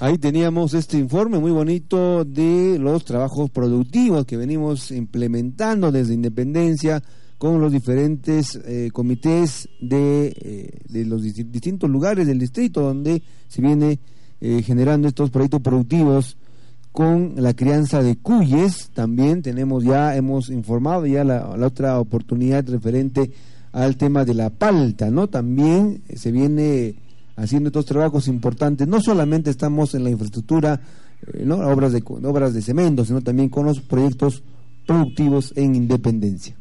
[0.00, 7.02] Ahí teníamos este informe muy bonito de los trabajos productivos que venimos implementando desde Independencia
[7.38, 13.62] con los diferentes eh, comités de, eh, los disti- distintos lugares del distrito donde se
[13.62, 13.98] viene
[14.42, 16.36] eh, generando estos proyectos productivos
[16.98, 18.90] con la crianza de cuyes.
[18.92, 23.30] También tenemos ya hemos informado ya la, otra oportunidad referente
[23.70, 26.96] al tema de la palta no también se viene
[27.36, 28.88] haciendo estos trabajos importantes.
[28.88, 30.80] No solamente estamos en la infraestructura
[31.34, 34.42] eh, no obras de obras de cemento sino también con los proyectos
[34.84, 36.56] productivos en Independencia.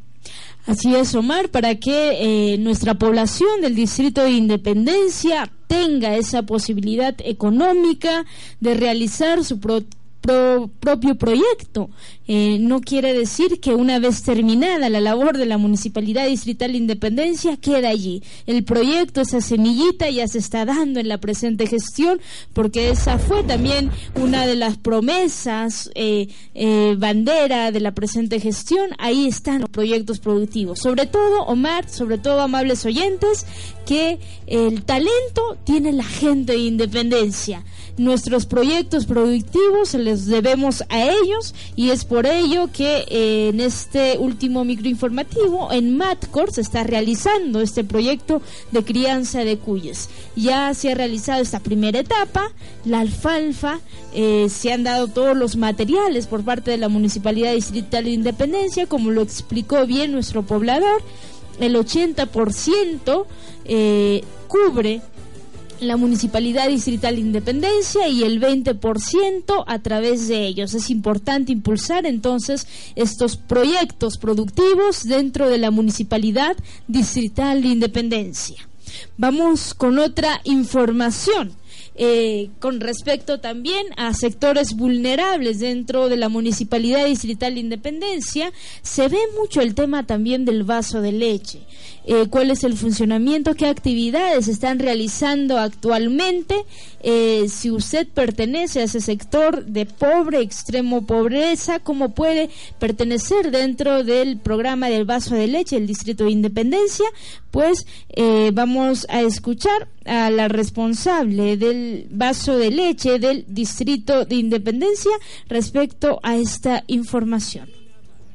[0.67, 7.15] Así es, Omar, para que eh, nuestra población del Distrito de Independencia tenga esa posibilidad
[7.23, 8.23] económica
[8.59, 9.81] de realizar su pro-
[10.21, 11.89] pro- propio proyecto.
[12.29, 16.77] Eh, no quiere decir que una vez terminada la labor de la Municipalidad Distrital de
[16.77, 18.21] Independencia queda allí.
[18.45, 22.19] El proyecto, esa semillita ya se está dando en la presente gestión
[22.53, 28.89] porque esa fue también una de las promesas, eh, eh, bandera de la presente gestión.
[28.97, 30.79] Ahí están los proyectos productivos.
[30.79, 33.45] Sobre todo, Omar, sobre todo, amables oyentes,
[33.85, 37.63] que el talento tiene la gente de Independencia
[37.97, 44.17] nuestros proyectos productivos les debemos a ellos y es por ello que eh, en este
[44.17, 48.41] último microinformativo en Matcor se está realizando este proyecto
[48.71, 50.09] de crianza de cuyes.
[50.35, 52.51] Ya se ha realizado esta primera etapa,
[52.85, 53.79] la alfalfa,
[54.13, 58.87] eh, se han dado todos los materiales por parte de la Municipalidad Distrital de Independencia,
[58.87, 61.01] como lo explicó bien nuestro poblador,
[61.59, 63.25] el 80%
[63.65, 65.01] eh, cubre
[65.79, 70.73] la Municipalidad Distrital de Independencia y el 20% a través de ellos.
[70.73, 76.55] Es importante impulsar entonces estos proyectos productivos dentro de la Municipalidad
[76.87, 78.67] Distrital de Independencia.
[79.17, 81.53] Vamos con otra información.
[81.99, 88.53] Eh, con respecto también a sectores vulnerables dentro de la Municipalidad Distrital de Independencia,
[88.83, 91.61] se ve mucho el tema también del vaso de leche.
[92.09, 96.55] Eh, cuál es el funcionamiento, qué actividades están realizando actualmente.
[97.03, 102.49] Eh, si usted pertenece a ese sector de pobre, extremo pobreza, cómo puede
[102.79, 107.05] pertenecer dentro del programa del vaso de leche del Distrito de Independencia,
[107.51, 107.85] pues
[108.15, 115.11] eh, vamos a escuchar a la responsable del vaso de leche del Distrito de Independencia
[115.49, 117.76] respecto a esta información.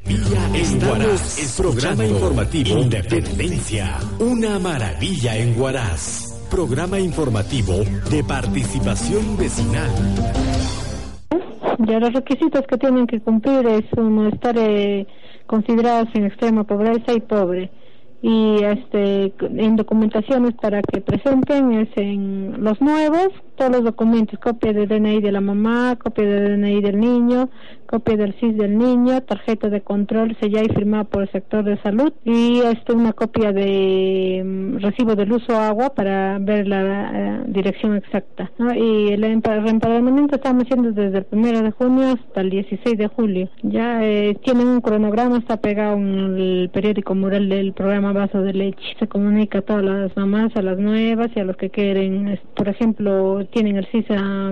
[0.06, 6.46] En Guaraz, es programa informativo Independencia, una maravilla en Guaraz.
[6.50, 7.74] Programa informativo
[8.10, 9.90] de participación vecinal.
[11.78, 15.06] Ya los requisitos que tienen que cumplir es uno estar eh,
[15.46, 17.70] considerados en extrema pobreza y pobre
[18.22, 23.28] y este en documentaciones para que presenten es en los nuevos
[23.62, 27.48] todos los documentos copia de DNI de la mamá copia de DNI del niño
[27.86, 31.80] copia del CIS del niño tarjeta de control sellada y firmada por el sector de
[31.80, 36.80] salud y este una copia de mm, recibo del uso agua para ver la
[37.14, 42.50] eh, dirección exacta y el reempadronamiento estamos haciendo desde el primero de junio hasta el
[42.50, 47.72] 16 de julio ya eh, tienen un cronograma está pegado en el periódico mural del
[47.74, 48.96] programa vaso de leche.
[48.98, 52.68] Se comunica a todas las mamás, a las nuevas y a los que quieren, por
[52.68, 54.06] ejemplo, tienen el CIS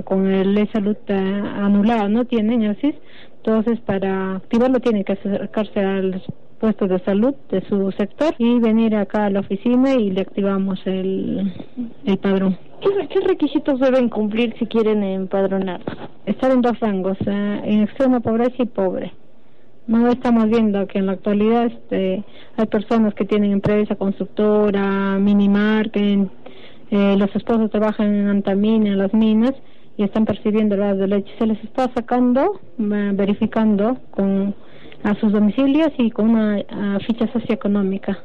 [0.05, 2.95] con el e salud eh, anulado, no tienen el CIS.
[3.39, 6.23] Entonces, para activarlo tienen que acercarse al
[6.61, 10.79] puesto de salud de su sector y venir acá a la oficina y le activamos
[10.85, 11.53] el,
[12.05, 12.59] el padrón.
[12.81, 15.81] ¿Qué, requisitos deben cumplir si quieren empadronar?
[16.27, 19.13] Estar en dos rangos, eh, en extrema pobreza y pobre.
[19.87, 22.23] No estamos viendo que en la actualidad este,
[22.57, 26.27] hay personas que tienen empresa constructora, minimar, que
[26.91, 29.55] eh, los esposos trabajan en Antamina, en las minas,
[29.97, 31.33] y están percibiendo el de leche.
[31.39, 34.55] Se les está sacando, verificando con
[35.03, 36.63] a sus domicilios y con una
[37.07, 38.19] ficha socioeconómica.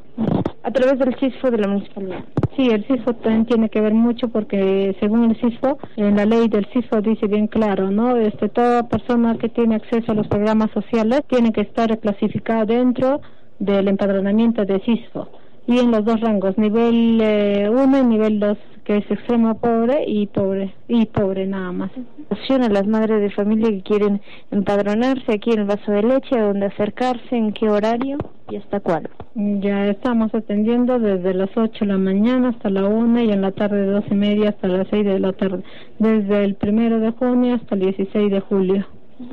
[0.63, 2.25] A través del CISFO de la municipalidad.
[2.55, 6.47] Sí, el CISFO también tiene que ver mucho porque según el CISFO, en la ley
[6.47, 8.17] del CISFO dice bien claro, ¿no?
[8.17, 13.21] Este, toda persona que tiene acceso a los programas sociales tiene que estar clasificada dentro
[13.59, 15.29] del empadronamiento de CISFO
[15.67, 20.03] y en los dos rangos, nivel 1 eh, y nivel 2, que es extremo pobre
[20.07, 21.91] y pobre, y pobre nada más.
[22.29, 26.37] Opción a las madres de familia que quieren empadronarse aquí en el vaso de leche,
[26.37, 28.17] a dónde acercarse, en qué horario
[28.49, 29.09] y hasta cuándo.
[29.33, 33.51] Ya estamos atendiendo desde las 8 de la mañana hasta la 1 y en la
[33.51, 35.63] tarde de 12 y media hasta las 6 de la tarde,
[35.97, 38.85] desde el primero de junio hasta el 16 de julio.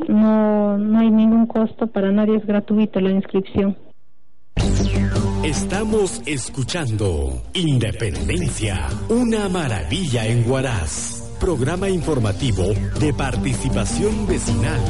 [0.08, 3.76] No, no hay ningún costo para nadie, es gratuito la inscripción.
[5.44, 11.36] Estamos escuchando Independencia, una maravilla en Huaraz.
[11.40, 12.62] Programa informativo
[13.00, 14.80] de participación vecinal.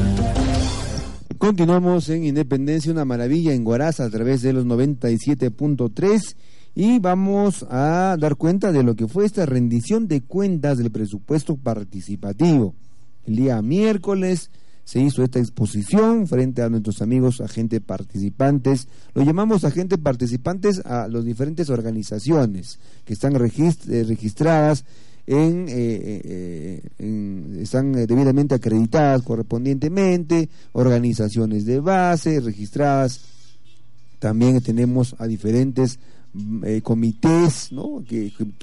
[1.39, 6.35] Continuamos en Independencia, una maravilla en Huaraz a través de los 97.3
[6.75, 11.57] y vamos a dar cuenta de lo que fue esta rendición de cuentas del presupuesto
[11.57, 12.75] participativo.
[13.25, 14.51] El día miércoles
[14.83, 18.87] se hizo esta exposición frente a nuestros amigos agentes participantes.
[19.13, 24.83] Lo llamamos agentes participantes a las diferentes organizaciones que están eh, registradas
[25.25, 33.21] en, eh, eh, están debidamente acreditadas correspondientemente, organizaciones de base registradas.
[34.19, 35.97] También tenemos a diferentes
[36.33, 38.03] mm, comités, ¿no?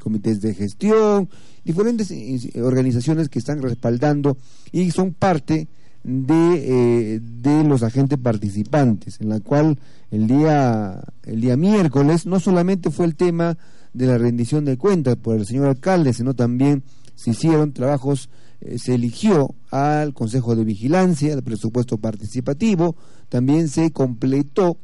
[0.03, 1.31] comités de gestión,
[1.65, 2.13] diferentes
[2.57, 4.37] organizaciones que están respaldando
[4.71, 5.67] y son parte
[6.03, 9.79] de, eh, de los agentes participantes, en la cual
[10.11, 13.59] el día, el día miércoles no solamente fue el tema
[13.93, 16.83] de la rendición de cuentas por el señor alcalde, sino también
[17.15, 18.31] se hicieron trabajos,
[18.61, 22.97] eh, se eligió al Consejo de Vigilancia, el presupuesto participativo,
[23.29, 24.79] también se completó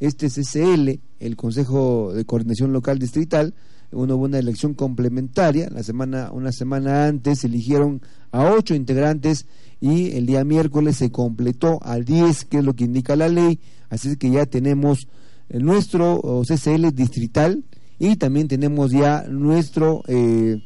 [0.00, 3.54] este CCL, el Consejo de Coordinación Local Distrital,
[3.96, 9.46] uno hubo una elección complementaria, la semana, una semana antes eligieron a ocho integrantes
[9.80, 13.60] y el día miércoles se completó a 10, que es lo que indica la ley,
[13.90, 15.08] así que ya tenemos
[15.48, 17.64] eh, nuestro CCL distrital
[17.98, 20.60] y también tenemos ya nuestro eh,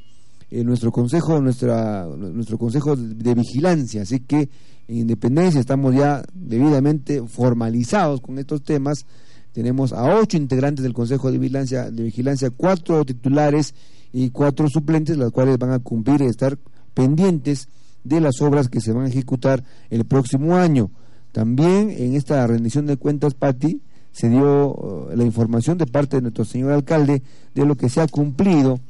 [0.50, 4.02] eh, nuestro consejo nuestra nuestro consejo de vigilancia.
[4.02, 4.48] Así que
[4.88, 9.06] en Independencia estamos ya debidamente formalizados con estos temas
[9.52, 13.74] tenemos a ocho integrantes del consejo de vigilancia de vigilancia cuatro titulares
[14.12, 16.58] y cuatro suplentes los cuales van a cumplir y estar
[16.94, 17.68] pendientes
[18.04, 20.90] de las obras que se van a ejecutar el próximo año
[21.32, 23.80] también en esta rendición de cuentas Patti
[24.12, 27.22] se dio uh, la información de parte de nuestro señor alcalde
[27.54, 28.80] de lo que se ha cumplido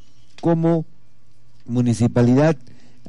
[0.41, 0.87] como
[1.67, 2.57] municipalidad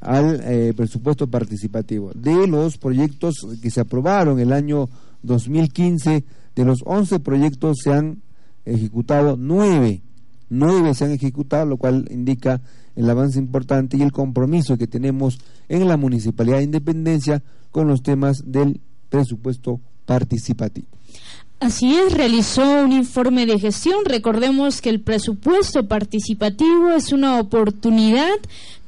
[0.01, 2.11] al eh, presupuesto participativo.
[2.13, 4.89] De los proyectos que se aprobaron el año
[5.23, 6.23] 2015,
[6.61, 8.21] de los 11 proyectos se han
[8.65, 10.01] ejecutado 9.
[10.49, 12.61] 9 se han ejecutado, lo cual indica
[12.95, 15.39] el avance importante y el compromiso que tenemos
[15.69, 17.41] en la Municipalidad de Independencia
[17.71, 20.87] con los temas del presupuesto participativo.
[21.59, 24.05] Así es, realizó un informe de gestión.
[24.05, 28.37] Recordemos que el presupuesto participativo es una oportunidad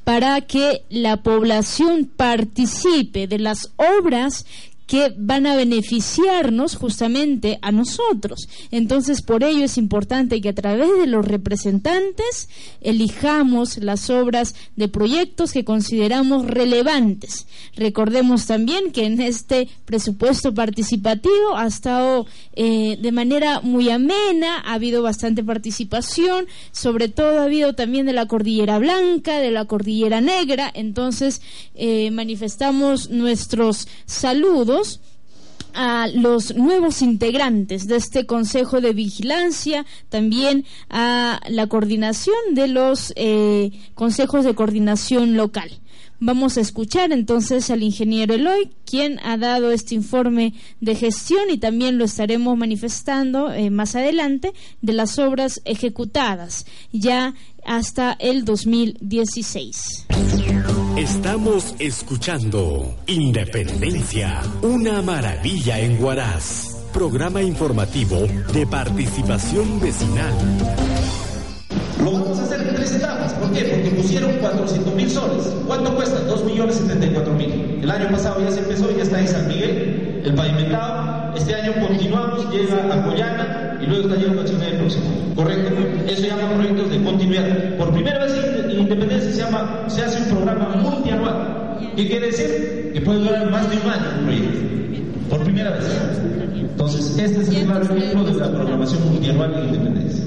[0.03, 4.45] para que la población participe de las obras
[4.93, 8.47] que van a beneficiarnos justamente a nosotros.
[8.69, 12.47] Entonces, por ello es importante que a través de los representantes
[12.79, 17.47] elijamos las obras de proyectos que consideramos relevantes.
[17.75, 24.75] Recordemos también que en este presupuesto participativo ha estado eh, de manera muy amena, ha
[24.75, 30.21] habido bastante participación, sobre todo ha habido también de la Cordillera Blanca, de la Cordillera
[30.21, 31.41] Negra, entonces
[31.73, 34.82] eh, manifestamos nuestros saludos
[35.73, 43.13] a los nuevos integrantes de este Consejo de Vigilancia, también a la coordinación de los
[43.15, 45.71] eh, consejos de coordinación local.
[46.25, 51.57] Vamos a escuchar entonces al ingeniero Eloy, quien ha dado este informe de gestión y
[51.57, 57.33] también lo estaremos manifestando eh, más adelante de las obras ejecutadas ya
[57.65, 60.07] hasta el 2016.
[60.97, 68.19] Estamos escuchando Independencia, una maravilla en Huaraz, programa informativo
[68.53, 70.33] de participación vecinal.
[72.03, 73.33] Lo vamos a hacer en tres etapas.
[73.33, 73.63] ¿Por qué?
[73.63, 75.47] Porque pusieron 400 mil soles.
[75.65, 76.19] ¿Cuánto cuesta?
[76.19, 77.79] 2 millones 74 mil.
[77.81, 81.22] El año pasado ya se empezó, ya está en San Miguel, el pavimentado.
[81.35, 85.05] Este año continuamos, llega a Coyana y luego está llegando a Chile el próximo.
[85.35, 85.69] Correcto.
[86.07, 87.77] Eso se llama proyectos de continuidad.
[87.77, 88.33] Por primera vez
[88.69, 89.49] en Independencia
[89.87, 91.79] se hace un programa multianual.
[91.95, 92.91] ¿Qué quiere decir?
[92.93, 94.59] Que puede durar más de un año un proyecto.
[95.29, 96.01] Por primera vez.
[96.55, 100.23] Entonces, este es el claro ejemplo de la programación multianual en Independencia.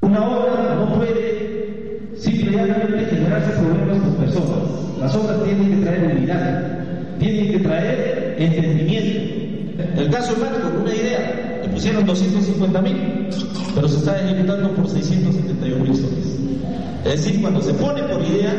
[0.00, 4.98] Una obra no puede simplemente generarse problemas con personas.
[4.98, 6.79] Las obras tienen que traer unidad,
[7.20, 9.30] tienen que traer entendimiento.
[9.96, 13.28] El caso Marco, una idea, le pusieron 250 mil,
[13.74, 16.38] pero se está ejecutando por 671 mil soles.
[17.04, 18.52] Es decir, cuando se pone por idea,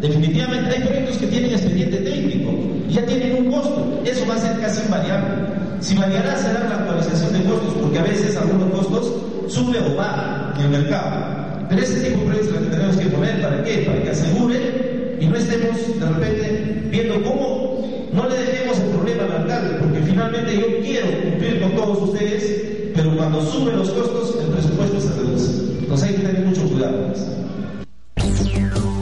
[0.00, 4.02] definitivamente hay proyectos que tienen expediente técnico ya tienen un costo.
[4.04, 5.34] Eso va a ser casi invariable.
[5.80, 9.12] Si variará será la actualización de costos, porque a veces algunos costos
[9.48, 11.66] sube o baja en el mercado.
[11.68, 13.78] Pero ese tipo de proyectos que tenemos que poner, ¿para qué?
[13.86, 14.93] Para que asegure
[15.24, 20.00] y no estemos de repente viendo cómo no le dejemos el problema al alcalde, porque
[20.02, 25.14] finalmente yo quiero cumplir con todos ustedes, pero cuando suben los costos, el presupuesto se
[25.14, 25.78] reduce.
[25.80, 27.12] Entonces hay que tener mucho cuidado.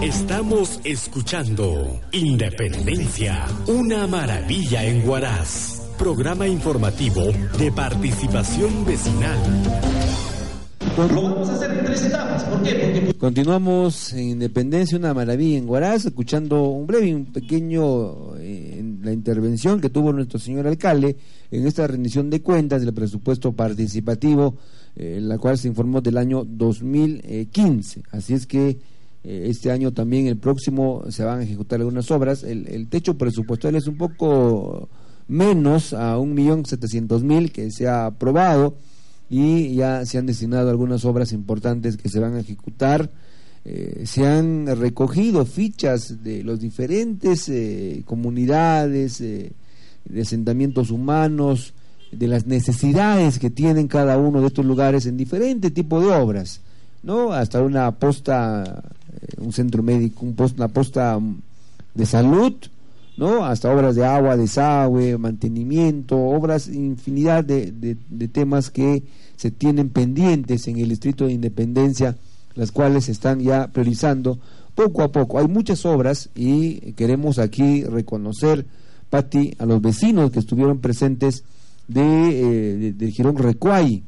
[0.00, 5.82] Estamos escuchando Independencia, una maravilla en Huaraz.
[5.98, 9.38] Programa informativo de participación vecinal.
[10.92, 11.08] En.
[12.50, 19.00] Porque Continuamos en Independencia, una maravilla en Huaraz, escuchando un breve, un pequeño, eh, en
[19.02, 21.16] la intervención que tuvo nuestro señor alcalde
[21.50, 24.56] en esta rendición de cuentas del presupuesto participativo,
[24.94, 28.02] eh, en la cual se informó del año 2015.
[28.10, 28.78] Así es que
[29.24, 32.42] eh, este año también, el próximo, se van a ejecutar algunas obras.
[32.44, 34.90] El, el techo presupuestal es un poco
[35.26, 38.74] menos a un millón setecientos mil que se ha aprobado
[39.32, 43.10] y ya se han destinado algunas obras importantes que se van a ejecutar.
[43.64, 49.52] Eh, se han recogido fichas de los diferentes eh, comunidades, eh,
[50.04, 51.72] de asentamientos humanos,
[52.10, 56.60] de las necesidades que tienen cada uno de estos lugares en diferente tipo de obras,
[57.02, 57.32] ¿no?
[57.32, 58.82] Hasta una posta,
[59.38, 61.18] un centro médico, un una posta
[61.94, 62.52] de salud,
[63.16, 63.44] ¿no?
[63.44, 69.02] Hasta obras de agua, desagüe, mantenimiento, obras, infinidad de, de, temas que
[69.36, 72.16] se tienen pendientes en el Distrito de Independencia,
[72.54, 74.38] las cuales se están ya priorizando
[74.74, 75.38] poco a poco.
[75.38, 78.66] Hay muchas obras y queremos aquí reconocer,
[79.10, 81.44] Pati, a los vecinos que estuvieron presentes
[81.88, 84.02] de, eh, de- del Girón Recuay,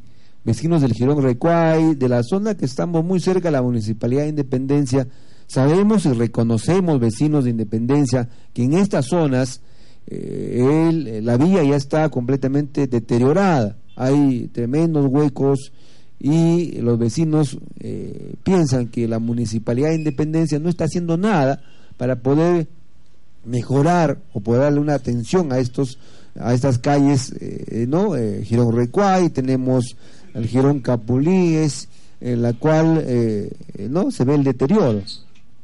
[0.45, 4.29] vecinos del Girón Recuay, de la zona que estamos muy cerca de la Municipalidad de
[4.31, 5.07] Independencia.
[5.47, 9.61] Sabemos y reconocemos, vecinos de Independencia, que en estas zonas
[10.07, 13.77] eh, el- la vía ya está completamente deteriorada.
[13.97, 15.73] Hay tremendos huecos
[16.21, 21.63] y los vecinos eh, piensan que la Municipalidad de Independencia no está haciendo nada
[21.97, 22.67] para poder
[23.45, 25.99] mejorar o poder darle una atención a estos
[26.39, 29.97] a estas calles eh, no Eh, Girón Recuay tenemos
[30.35, 31.89] el Girón Capulíes
[32.21, 35.03] en la cual eh, eh, no se ve el deterioro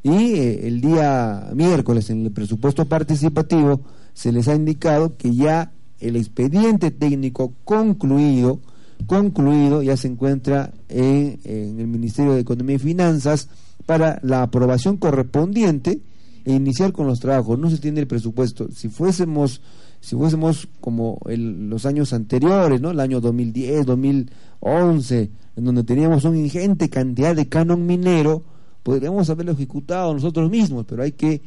[0.03, 3.81] y eh, el día miércoles en el presupuesto participativo
[4.15, 8.61] se les ha indicado que ya el expediente técnico concluido
[9.07, 13.49] concluido ya se encuentra en, en el Ministerio de Economía y Finanzas
[13.87, 16.01] para la aprobación correspondiente
[16.45, 17.59] e iniciar con los trabajos.
[17.59, 18.69] No se tiene el presupuesto.
[18.71, 19.63] Si fuésemos,
[20.01, 22.91] si fuésemos como el- los años anteriores, ¿no?
[22.91, 28.43] El año 2010, 2011, en donde teníamos una ingente cantidad de canon minero,
[28.91, 31.41] podríamos haberlo ejecutado nosotros mismos, pero hay que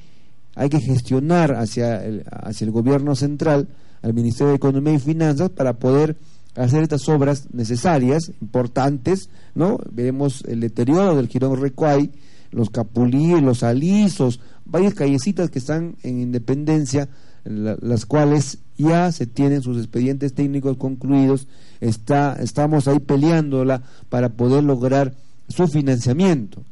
[0.55, 3.67] hay que gestionar hacia el, hacia el gobierno central,
[4.01, 6.15] al Ministerio de Economía y Finanzas, para poder
[6.55, 9.79] hacer estas obras necesarias, importantes, ¿no?
[9.91, 12.11] Veremos el deterioro del Girón Recuay,
[12.51, 17.09] los Capulíes, los Alisos, varias callecitas que están en Independencia,
[17.45, 21.47] la- las cuales ya se tienen sus expedientes técnicos concluidos,
[21.81, 25.15] está, estamos ahí peleándola para poder lograr
[25.49, 26.63] su financiamiento.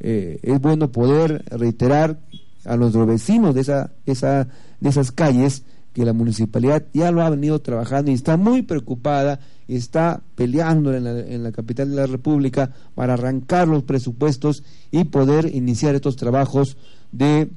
[0.00, 2.18] Eh, es bueno poder reiterar
[2.64, 4.48] a nuestros vecinos de, esa, esa,
[4.80, 9.40] de esas calles que la municipalidad ya lo ha venido trabajando y está muy preocupada
[9.68, 15.04] está peleando en la, en la capital de la República para arrancar los presupuestos y
[15.04, 16.76] poder iniciar estos trabajos
[17.12, 17.50] de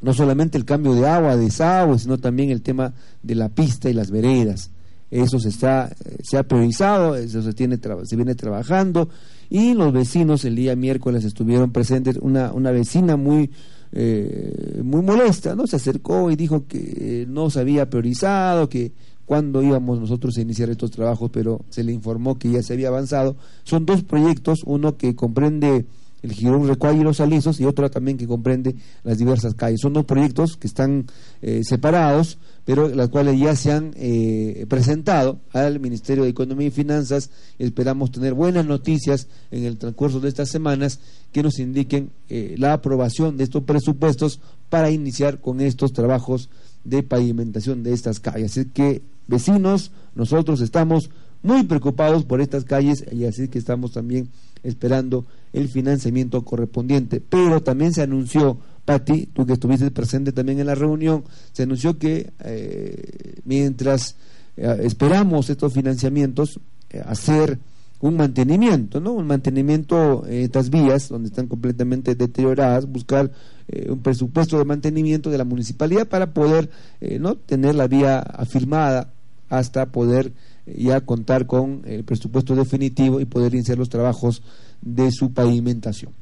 [0.00, 2.92] no solamente el cambio de agua, de desagüe, sino también el tema
[3.22, 4.70] de la pista y las veredas.
[5.12, 9.10] Eso se está se ha priorizado, eso se tiene se viene trabajando
[9.50, 13.50] y los vecinos el día miércoles estuvieron presentes una una vecina muy
[13.92, 15.66] eh, muy molesta, ¿no?
[15.66, 18.92] Se acercó y dijo que eh, no se había priorizado, que
[19.26, 22.88] cuando íbamos nosotros a iniciar estos trabajos, pero se le informó que ya se había
[22.88, 23.36] avanzado.
[23.64, 25.84] Son dos proyectos, uno que comprende
[26.22, 29.80] el Girón Recuay y los Alisos y otro también que comprende las diversas calles.
[29.80, 31.06] Son dos proyectos que están
[31.42, 36.70] eh, separados, pero las cuales ya se han eh, presentado al Ministerio de Economía y
[36.70, 37.30] Finanzas.
[37.58, 41.00] Esperamos tener buenas noticias en el transcurso de estas semanas
[41.32, 46.48] que nos indiquen eh, la aprobación de estos presupuestos para iniciar con estos trabajos
[46.84, 48.52] de pavimentación de estas calles.
[48.52, 51.10] Así que, vecinos, nosotros estamos
[51.42, 54.28] muy preocupados por estas calles y así que estamos también
[54.62, 57.20] esperando el financiamiento correspondiente.
[57.20, 61.98] Pero también se anunció, Pati, tú que estuviste presente también en la reunión, se anunció
[61.98, 64.16] que eh, mientras
[64.56, 66.60] eh, esperamos estos financiamientos,
[66.90, 67.58] eh, hacer
[68.02, 69.12] un mantenimiento, ¿no?
[69.12, 73.30] Un mantenimiento en estas vías donde están completamente deterioradas, buscar
[73.68, 76.68] eh, un presupuesto de mantenimiento de la municipalidad para poder,
[77.00, 77.36] eh, ¿no?
[77.36, 79.12] Tener la vía afirmada
[79.48, 80.32] hasta poder
[80.66, 84.42] ya contar con el presupuesto definitivo y poder iniciar los trabajos
[84.80, 86.12] de su pavimentación.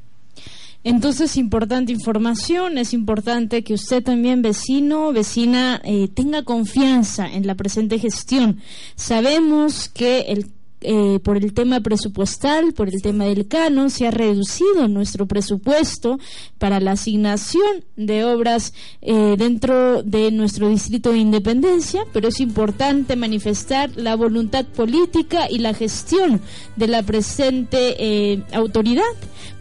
[0.83, 7.55] Entonces, importante información, es importante que usted también, vecino, vecina, eh, tenga confianza en la
[7.55, 8.61] presente gestión.
[8.97, 10.47] Sabemos que el
[10.83, 16.19] eh, por el tema presupuestal, por el tema del canon, se ha reducido nuestro presupuesto
[16.59, 18.73] para la asignación de obras
[19.03, 25.59] eh, dentro de nuestro distrito de independencia, pero es importante manifestar la voluntad política y
[25.59, 26.41] la gestión
[26.77, 29.03] de la presente eh, autoridad,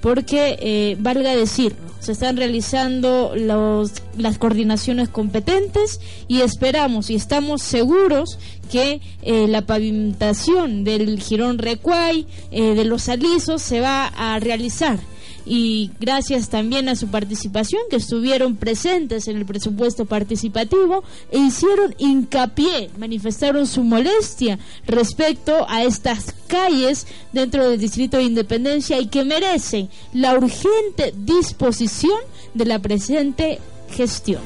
[0.01, 7.61] porque, eh, valga decir, se están realizando los, las coordinaciones competentes y esperamos y estamos
[7.61, 8.39] seguros
[8.69, 14.99] que eh, la pavimentación del Girón Recuay, eh, de los alisos, se va a realizar.
[15.45, 21.95] Y gracias también a su participación, que estuvieron presentes en el presupuesto participativo e hicieron
[21.97, 29.23] hincapié, manifestaron su molestia respecto a estas calles dentro del Distrito de Independencia y que
[29.23, 32.19] merecen la urgente disposición
[32.53, 33.59] de la presente
[33.89, 34.41] gestión.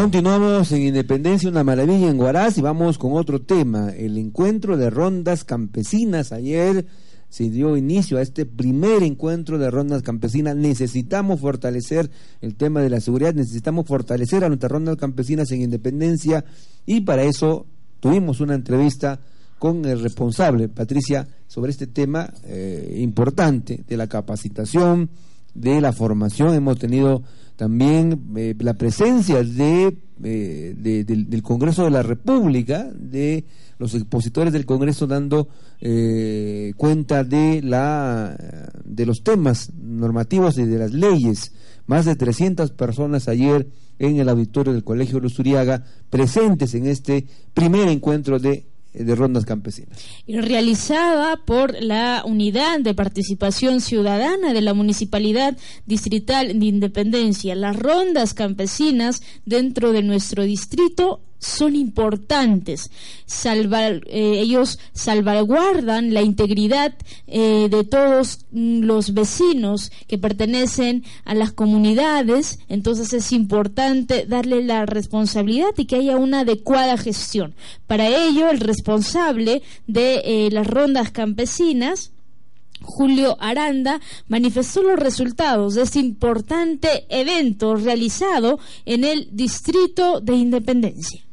[0.00, 4.90] Continuamos en Independencia, una maravilla en Huaraz y vamos con otro tema, el encuentro de
[4.90, 6.30] rondas campesinas.
[6.30, 6.86] Ayer
[7.28, 10.54] se dio inicio a este primer encuentro de rondas campesinas.
[10.54, 16.44] Necesitamos fortalecer el tema de la seguridad, necesitamos fortalecer a nuestras rondas campesinas en independencia
[16.86, 17.66] y para eso
[17.98, 19.18] tuvimos una entrevista
[19.58, 25.10] con el responsable, Patricia, sobre este tema eh, importante de la capacitación,
[25.54, 26.54] de la formación.
[26.54, 27.24] Hemos tenido
[27.58, 33.46] también eh, la presencia de, eh, de- del, Congreso de la República, de
[33.78, 35.48] los expositores del Congreso dando
[35.80, 38.36] eh, cuenta de, la,
[38.84, 41.52] de los temas normativos y de las leyes.
[41.88, 43.66] Más de 300 personas ayer
[43.98, 49.98] en el auditorio del Colegio Luzuriaga presentes en este primer encuentro de, de rondas campesinas.
[50.26, 57.54] realizada por la Unidad de Participación Ciudadana de la Municipalidad Distrital de Independencia.
[57.54, 62.90] Las rondas campesinas dentro de nuestro distrito son importantes.
[63.44, 64.00] Eh,
[64.40, 66.94] ellos salvaguardan la integridad
[67.26, 72.58] eh, de todos mm, los vecinos que pertenecen a las comunidades.
[72.68, 77.54] Entonces es importante darle la responsabilidad y que haya una adecuada gestión.
[77.86, 82.12] Para ello, el responsable de eh, las rondas campesinas
[82.80, 91.27] Julio Aranda manifestó los resultados de este importante evento realizado en el Distrito de Independencia.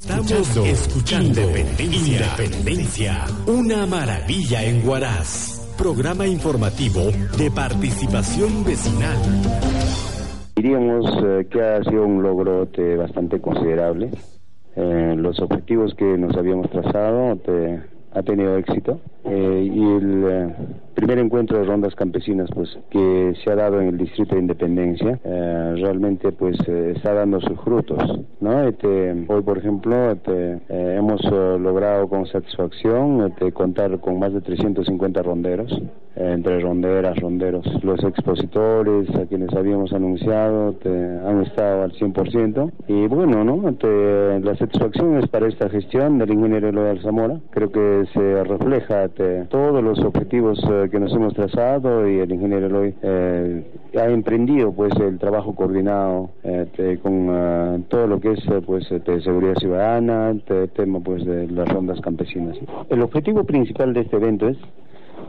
[0.00, 2.26] Estamos escuchando Independencia.
[2.36, 5.74] Independencia, una maravilla en Huaraz.
[5.78, 9.16] Programa informativo de participación vecinal.
[10.56, 14.10] Diríamos eh, que ha sido un logro te, bastante considerable.
[14.76, 17.80] Eh, los objetivos que nos habíamos trazado te,
[18.14, 20.54] ha tenido éxito Eh, y el eh,
[20.94, 25.18] primer encuentro de rondas campesinas pues que se ha dado en el distrito de Independencia
[25.24, 30.96] eh, realmente pues eh, está dando sus frutos no Este, hoy por ejemplo este, eh,
[30.98, 35.72] hemos eh, logrado con satisfacción este, contar con más de 350 ronderos
[36.16, 42.70] eh, entre ronderas ronderos los expositores a quienes habíamos anunciado este, han estado al 100%
[42.88, 47.72] y bueno no Este, la satisfacción es para esta gestión del ingeniero Eloy Zamora creo
[47.72, 52.66] que se refleja este, todos los objetivos eh, que nos hemos trazado y el ingeniero
[52.66, 53.64] Eloy eh,
[53.98, 58.90] ha emprendido pues el trabajo coordinado este, con eh, todo lo que es eh, pues
[58.90, 62.56] este, seguridad ciudadana este tema pues de las rondas campesinas.
[62.88, 64.58] El objetivo principal de este evento es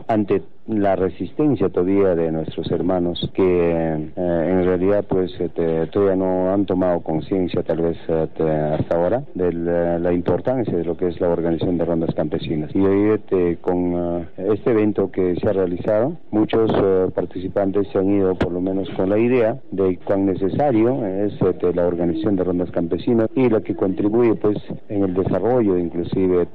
[0.08, 6.52] ante la resistencia todavía de nuestros hermanos que eh, en realidad pues este, todavía no
[6.52, 11.08] han tomado conciencia tal vez este, hasta ahora de la, la importancia de lo que
[11.08, 12.74] es la organización de rondas campesinas.
[12.74, 17.98] Y hoy este, con eh, este evento que se ha realizado muchos eh, participantes se
[17.98, 21.34] han ido por lo menos con la idea de cuán necesario es
[21.74, 24.58] la organización de rondas campesinas y la que contribuye pues
[24.88, 26.46] en el desarrollo inclusive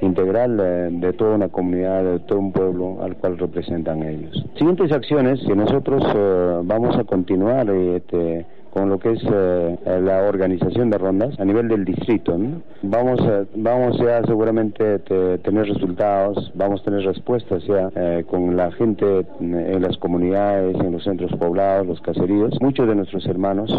[0.00, 4.44] integral eh, de toda una comunidad de todo un pueblo al cual representan ellos.
[4.58, 9.76] Siguientes acciones que nosotros eh, vamos a continuar eh, este, con lo que es eh,
[10.02, 12.36] la organización de rondas a nivel del distrito.
[12.36, 12.62] ¿no?
[12.82, 14.98] Vamos a, vamos ya seguramente a
[15.38, 20.90] tener resultados, vamos a tener respuestas ya eh, con la gente en las comunidades, en
[20.92, 22.58] los centros poblados, los caseríos.
[22.60, 23.70] Muchos de nuestros hermanos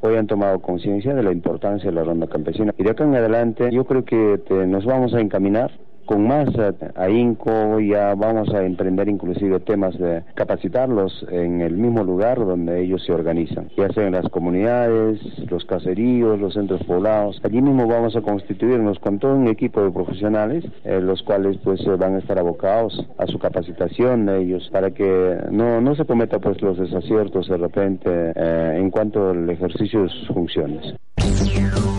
[0.00, 2.72] hoy han tomado conciencia de la importancia de la ronda campesina.
[2.78, 5.72] Y de acá en adelante yo creo que te- nos vamos a encaminar
[6.04, 12.04] con más eh, ahínco, ya vamos a emprender inclusive temas de capacitarlos en el mismo
[12.04, 17.40] lugar donde ellos se organizan, ya sea en las comunidades, los caseríos, los centros poblados.
[17.42, 21.80] Allí mismo vamos a constituirnos con todo un equipo de profesionales, eh, los cuales pues
[21.86, 26.04] eh, van a estar abocados a su capacitación de ellos para que no, no se
[26.04, 30.94] cometa pues los desaciertos de repente eh, en cuanto al ejercicio de sus funciones.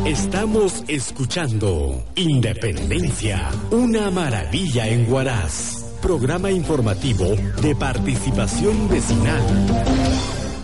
[0.05, 5.83] Estamos escuchando Independencia, una maravilla en Huaraz.
[5.99, 7.25] Programa informativo
[7.59, 9.41] de participación vecinal.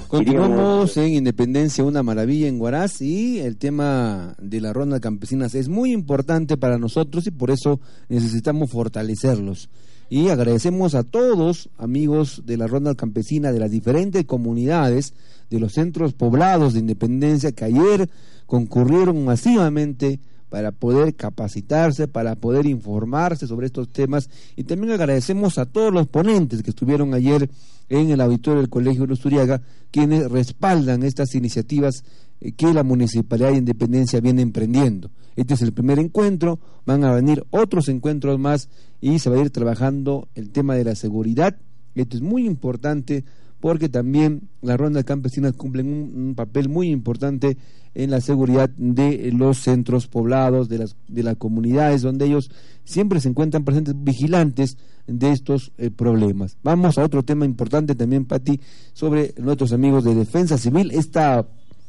[0.07, 5.69] Continuamos en Independencia, una maravilla en Huaraz y el tema de la ronda campesinas es
[5.69, 7.79] muy importante para nosotros y por eso
[8.09, 9.71] necesitamos fortalecerlos.
[10.07, 15.15] Y agradecemos a todos, amigos de la ronda campesina de las diferentes comunidades,
[15.49, 18.07] de los centros poblados de Independencia que ayer
[18.51, 24.29] concurrieron masivamente para poder capacitarse, para poder informarse sobre estos temas.
[24.57, 27.49] Y también agradecemos a todos los ponentes que estuvieron ayer
[27.87, 32.03] en el auditorio del Colegio Lusturiaga, quienes respaldan estas iniciativas
[32.41, 35.11] eh, que la Municipalidad de Independencia viene emprendiendo.
[35.37, 38.67] Este es el primer encuentro, van a venir otros encuentros más
[38.99, 41.55] y se va a ir trabajando el tema de la seguridad.
[41.95, 43.23] Esto es muy importante
[43.61, 47.55] porque también las rondas campesinas cumplen un, un papel muy importante
[47.93, 52.49] en la seguridad de los centros poblados, de las, de las comunidades donde ellos
[52.83, 54.77] siempre se encuentran presentes, vigilantes
[55.07, 56.57] de estos eh, problemas.
[56.63, 58.59] Vamos a otro tema importante también, Pati,
[58.93, 60.91] sobre nuestros amigos de Defensa Civil.
[60.91, 61.47] Esta,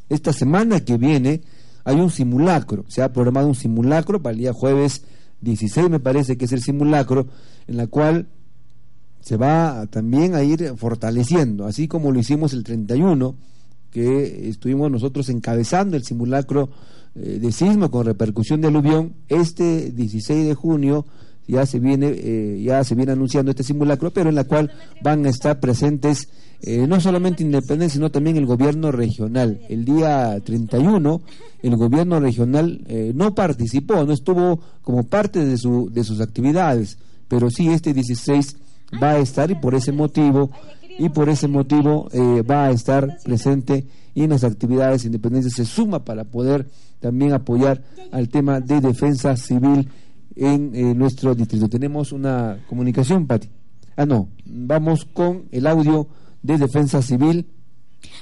[0.08, 1.42] esta semana que viene
[1.84, 5.04] hay un simulacro, se ha programado un simulacro para el día jueves
[5.40, 7.26] 16, me parece que es el simulacro,
[7.66, 8.28] en la cual
[9.20, 13.36] se va también a ir fortaleciendo, así como lo hicimos el 31
[13.92, 16.70] que estuvimos nosotros encabezando el simulacro
[17.14, 21.04] eh, de sismo con repercusión de aluvión, este 16 de junio
[21.46, 24.72] ya se viene eh, ya se viene anunciando este simulacro, pero en la cual
[25.02, 26.28] van a estar presentes
[26.62, 29.60] eh, no solamente Independencia, sino también el gobierno regional.
[29.68, 31.20] El día 31
[31.62, 32.84] el gobierno regional
[33.14, 38.56] no participó, no estuvo como parte de, su, de sus actividades, pero sí este 16
[39.00, 40.50] va a estar y por ese motivo
[40.98, 45.64] y por ese motivo eh, va a estar presente en las actividades de independencia se
[45.64, 46.68] suma para poder
[47.00, 49.88] también apoyar al tema de defensa civil
[50.36, 51.68] en eh, nuestro distrito.
[51.68, 53.48] Tenemos una comunicación, Pati.
[53.96, 56.08] Ah, no, vamos con el audio
[56.42, 57.46] de defensa civil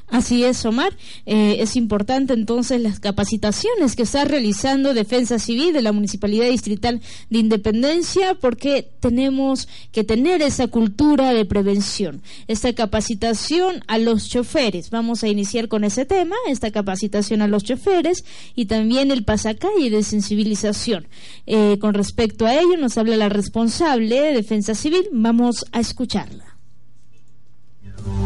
[0.08, 0.96] Así es, Omar.
[1.24, 7.00] Eh, es importante entonces las capacitaciones que está realizando Defensa Civil de la Municipalidad Distrital
[7.30, 14.90] de Independencia porque tenemos que tener esa cultura de prevención, esta capacitación a los choferes.
[14.90, 18.24] Vamos a iniciar con ese tema, esta capacitación a los choferes
[18.56, 21.06] y también el pasacalle de sensibilización.
[21.46, 25.08] Eh, con respecto a ello nos habla la responsable de Defensa Civil.
[25.12, 26.49] Vamos a escucharla.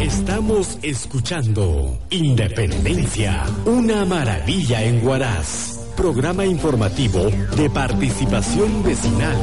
[0.00, 9.36] Estamos escuchando Independencia, una maravilla en Huaraz, programa informativo de participación vecinal.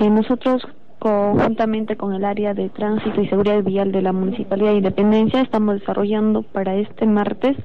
[0.00, 0.62] Eh, nosotros
[0.98, 5.80] conjuntamente con el área de tránsito y seguridad vial de la Municipalidad de Independencia estamos
[5.80, 7.56] desarrollando para este martes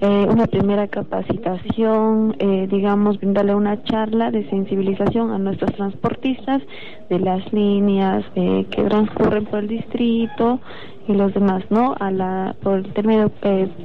[0.00, 6.60] eh, una primera capacitación, eh, digamos, brindarle una charla de sensibilización a nuestros transportistas
[7.08, 10.60] de las líneas eh, que transcurren por el distrito
[11.08, 11.94] y los demás, ¿no?
[11.98, 13.30] A la, por el término,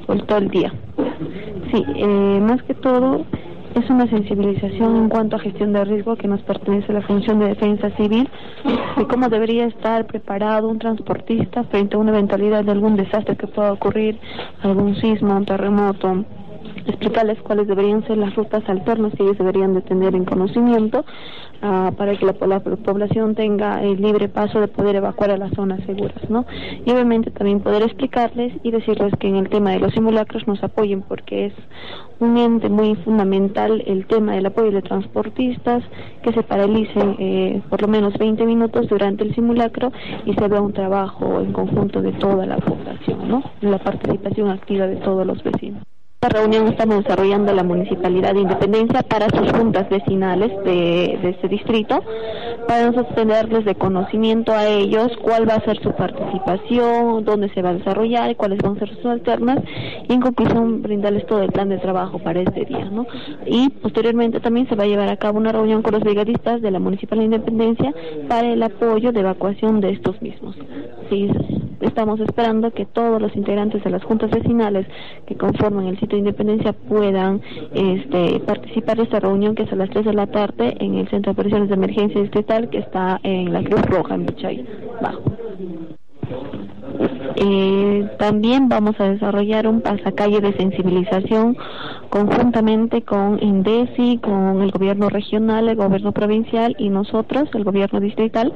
[0.06, 0.74] por todo el día.
[1.72, 1.86] Sí,
[2.42, 3.26] más que todo
[3.76, 7.40] es una sensibilización en cuanto a gestión de riesgo que nos pertenece a la función
[7.40, 8.30] de defensa civil,
[8.98, 13.48] de cómo debería estar preparado un transportista frente a una eventualidad de algún desastre que
[13.48, 14.20] pueda ocurrir,
[14.62, 16.26] algún sismo, un terremoto,
[16.86, 21.06] explicarles cuáles deberían ser las rutas alternas que ellos deberían de tener en conocimiento
[21.64, 25.52] uh, para que la, la, población tenga el libre paso de poder evacuar a las
[25.54, 26.46] zonas seguras, ¿no?
[26.86, 30.64] Y obviamente también poder explicarles y decirles que en el tema de los simulacros nos
[30.64, 31.54] apoyen porque es
[32.20, 35.84] un ente muy fundamental el tema del apoyo de transportistas,
[36.24, 39.92] que se paralicen eh, por lo menos 20 minutos durante el simulacro
[40.26, 43.44] y se vea un trabajo en conjunto de toda la población, ¿no?
[43.62, 45.91] La participación activa de todos los vecinos.
[46.24, 52.04] Esta reunión estamos desarrollando la Municipalidad de Independencia para sus juntas vecinales de, este distrito,
[52.68, 57.70] para nosotros de conocimiento a ellos cuál va a ser su participación, dónde se va
[57.70, 59.64] a desarrollar y cuáles van a ser sus alternas
[60.08, 62.86] y en conclusión brindarles todo el plan de trabajo para este día.
[62.86, 63.08] ¿no?
[63.48, 66.70] Y posteriormente también se va a llevar a cabo una reunión con los brigadistas de
[66.70, 67.96] la Municipalidad de Independencia
[68.30, 70.56] para el apoyo de evacuación de estos mismos.
[71.10, 71.32] Sí,
[71.82, 74.88] estamos esperando que todos los integrantes de las juntas vecinales
[75.26, 77.42] que conforman el sitio de Independencia puedan
[77.74, 81.10] este, participar de esta reunión que es a las 3 de la tarde en el
[81.10, 84.66] Centro de Operaciones de Emergencia Distrital que está en la Cruz Roja en Bichay,
[85.02, 85.24] bajo.
[87.36, 91.58] Eh, también vamos a desarrollar un pasacalle de sensibilización
[92.12, 98.54] conjuntamente con INDECI, con el gobierno regional, el gobierno provincial y nosotros, el gobierno distrital,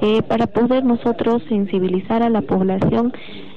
[0.00, 3.12] eh, para poder nosotros sensibilizar a la población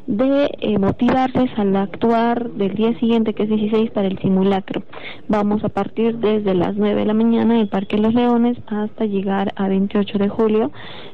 [0.08, 4.84] de eh, motivarles al actuar del día siguiente, que es 16, para el simulacro.
[5.28, 9.06] Vamos a partir desde las 9 de la mañana en el Parque Los Leones hasta
[9.06, 10.72] llegar a 28 de julio,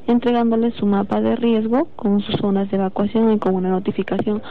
[0.07, 4.41] entregándoles su mapa de riesgo con sus zonas de evacuación y con una notificación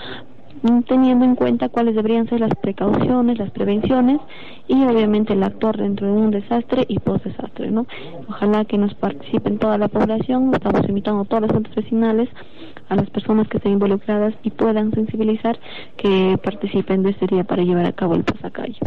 [0.87, 4.21] teniendo en cuenta cuáles deberían ser las precauciones, las prevenciones
[4.69, 7.87] y obviamente el actuar dentro de un desastre y post desastre, ¿no?
[8.29, 12.29] Ojalá que nos participen toda la población, estamos invitando a todas las juntas vecinales,
[12.89, 15.59] a las personas que estén involucradas y puedan sensibilizar
[15.97, 18.79] que participen de este día para llevar a cabo el pasacalle.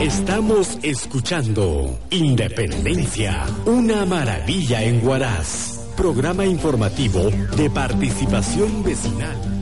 [0.00, 9.57] Estamos escuchando Independencia, una maravilla en Huaraz, programa informativo de participación vecinal.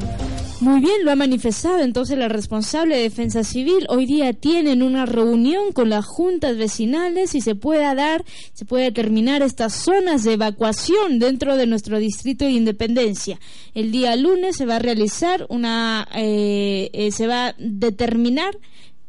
[0.60, 3.84] Muy bien, lo ha manifestado entonces la responsable de Defensa Civil.
[3.90, 8.84] Hoy día tienen una reunión con las juntas vecinales y se pueda dar, se puede
[8.84, 13.38] determinar estas zonas de evacuación dentro de nuestro distrito de Independencia.
[13.74, 18.56] El día lunes se va a realizar una, eh, eh, se va a determinar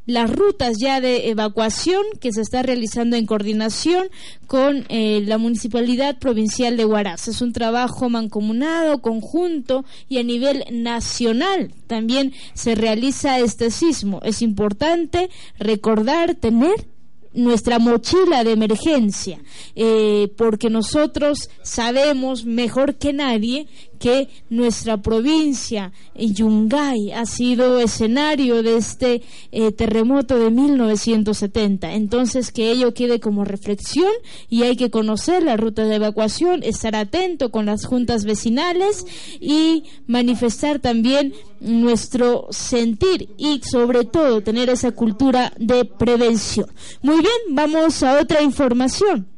[0.08, 4.08] las rutas ya de evacuación que se está realizando en coordinación
[4.48, 7.28] con eh, la Municipalidad Provincial de Huaraz.
[7.28, 14.22] Es un trabajo mancomunado, conjunto y a nivel nacional también se realiza este sismo.
[14.24, 15.30] Es importante
[15.60, 16.88] recordar, tener
[17.34, 19.40] nuestra mochila de emergencia,
[19.76, 23.68] eh, porque nosotros sabemos mejor que nadie
[23.98, 29.22] que nuestra provincia, Yungay, ha sido escenario de este
[29.52, 31.94] eh, terremoto de 1970.
[31.94, 34.12] Entonces, que ello quede como reflexión
[34.50, 39.06] y hay que conocer la ruta de evacuación, estar atento con las juntas vecinales
[39.40, 46.68] y manifestar también nuestro sentir y sobre todo tener esa cultura de prevención.
[47.02, 49.37] Muy bien, vamos a otra información.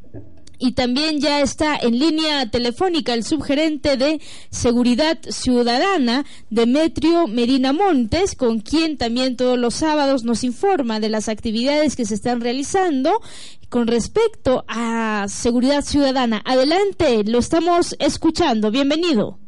[0.61, 8.35] Y también ya está en línea telefónica el subgerente de Seguridad Ciudadana, Demetrio Medina Montes,
[8.35, 13.21] con quien también todos los sábados nos informa de las actividades que se están realizando
[13.69, 16.41] con respecto a seguridad ciudadana.
[16.43, 18.69] Adelante, lo estamos escuchando.
[18.69, 19.39] Bienvenido.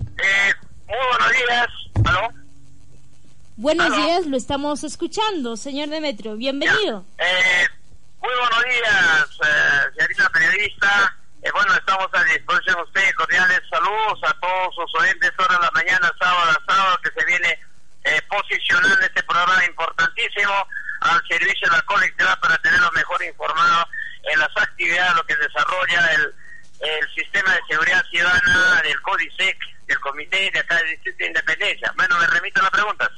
[0.00, 0.52] Eh,
[0.86, 1.66] muy buenos días.
[2.04, 2.48] ¿Aló?
[3.56, 6.36] Buenos días, lo estamos escuchando, señor Demetrio.
[6.36, 7.04] Bienvenido.
[7.18, 7.66] Eh,
[8.20, 11.16] muy buenos días, eh, señorita periodista.
[11.42, 13.14] Eh, bueno, estamos a disposición de ustedes.
[13.14, 15.32] Cordiales saludos a todos sus oyentes.
[15.38, 17.60] Ahora en la mañana, sábado a sábado, que se viene
[18.04, 20.66] eh, posicionando este programa importantísimo
[21.00, 23.84] al servicio de la colectividad para tenerlos mejor informados
[24.32, 26.34] en las actividades, lo que desarrolla el,
[26.80, 31.92] el sistema de seguridad ciudadana del CODISEC, del Comité de acá del Distrito de Independencia.
[31.96, 33.10] Bueno, me remito a las preguntas.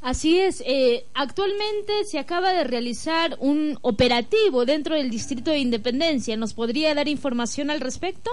[0.00, 6.36] Así es, eh, actualmente se acaba de realizar un operativo dentro del Distrito de Independencia.
[6.36, 8.30] ¿Nos podría dar información al respecto?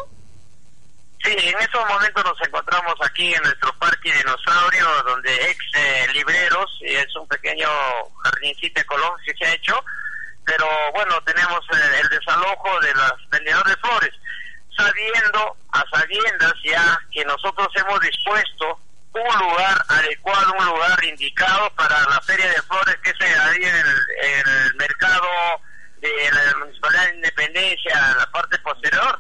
[1.24, 6.70] Sí, en estos momentos nos encontramos aquí en nuestro parque dinosaurio, donde ex eh, libreros,
[6.82, 7.68] es un pequeño
[8.24, 9.84] jardincito ecológico que se ha hecho,
[10.45, 14.11] pero bueno, tenemos eh, el desalojo de los vendedores de flores,
[14.78, 18.80] sabiendo, a sabiendas ya que nosotros hemos dispuesto
[19.22, 23.76] un lugar adecuado, un lugar indicado para la Feria de Flores que se ahí en
[23.76, 25.28] el, mercado
[26.01, 29.20] de la Municipalidad de Independencia, en la parte posterior.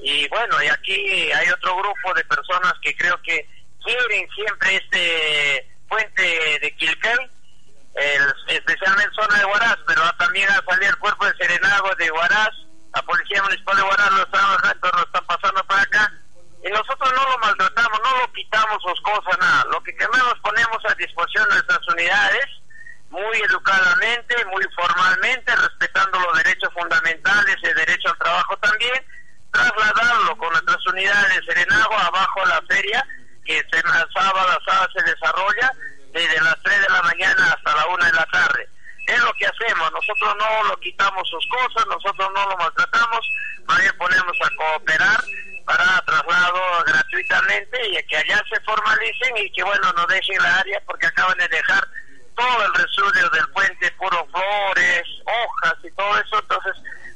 [0.00, 3.48] Y bueno, y aquí hay otro grupo de personas que creo que
[3.84, 7.30] quieren siempre este puente de Quilquel,
[7.94, 12.50] el, especialmente zona de Huaraz, pero también a salir el cuerpo de Serenago de Huaraz,
[12.94, 14.42] la Policía Municipal de Huaraz lo están,
[14.82, 16.12] lo están pasando para acá
[16.66, 19.64] y nosotros no lo maltratamos, no lo quitamos sus cosas, nada.
[19.70, 22.46] Lo que queremos ponemos a disposición de nuestras unidades,
[23.10, 29.06] muy educadamente, muy formalmente, respetando los derechos fundamentales, el derecho al trabajo también,
[29.52, 33.06] trasladarlo con nuestras unidades Serenago abajo a la feria,
[33.44, 33.80] que se,
[34.12, 35.72] sábado sábado se desarrolla
[36.12, 38.68] desde las 3 de la mañana hasta la 1 de la tarde.
[39.06, 43.20] Es lo que hacemos, nosotros no lo quitamos sus cosas, nosotros no lo maltratamos,
[43.66, 45.20] más bien ponemos a cooperar
[45.66, 50.80] para traslado gratuitamente y que allá se formalicen y que bueno nos dejen la área
[50.86, 51.86] porque acaban de dejar
[52.36, 56.72] todo el residuo del puente puro flores, hojas y todo eso, entonces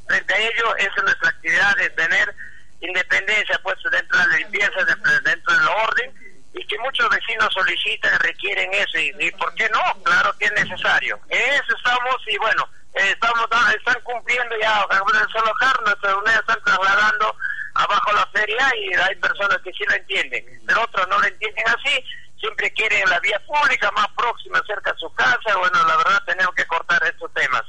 [0.06, 2.34] frente a ello esa es nuestra actividad de tener
[2.80, 4.84] independencia pues dentro de la limpieza,
[5.24, 6.14] dentro del orden
[6.54, 10.02] y que muchos vecinos solicitan, requieren eso y, ¿por qué no?
[10.02, 11.20] Claro que es necesario.
[11.28, 13.46] En eso estamos y bueno, estamos
[13.76, 17.36] están cumpliendo ya, desalojar, nuestras unidades están trasladando
[17.82, 21.64] abajo la feria y hay personas que sí lo entienden, pero otros no lo entienden
[21.66, 22.04] así,
[22.38, 26.54] siempre quieren la vía pública más próxima, cerca de su casa, bueno, la verdad tenemos
[26.54, 27.62] que cortar estos temas.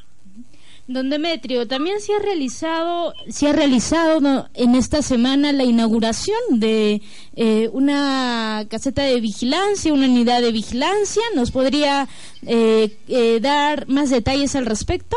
[0.88, 7.02] Don Demetrio, también se ha realizado, se ha realizado en esta semana la inauguración de
[7.36, 11.22] eh, una caseta de vigilancia, una unidad de vigilancia.
[11.36, 12.10] ¿Nos podría
[12.46, 15.16] eh, eh, dar más detalles al respecto?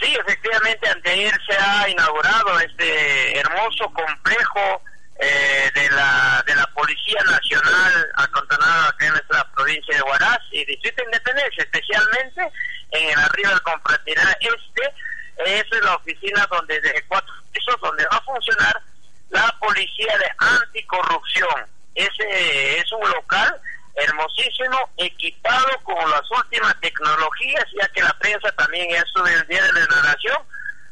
[0.00, 4.82] Sí, efectivamente, anteayer se ha inaugurado este hermoso complejo
[5.18, 10.64] eh, de la de la Policía Nacional acantonada acá en nuestra provincia de Huaraz y
[10.66, 12.42] Distrito de Independencia, especialmente
[12.90, 14.94] en el arriba del Confraternidad Este.
[15.38, 18.82] Esa es la oficina donde de cuatro pisos donde va a funcionar
[19.30, 21.66] la Policía de Anticorrupción.
[21.94, 23.60] Ese es un local
[23.96, 29.72] hermosísimo, equipado con las últimas tecnologías, ya que la prensa también es el día de
[29.72, 30.38] la inauguración,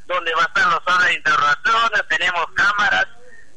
[0.06, 3.06] donde va a estar los salas de interrogaciones, tenemos cámaras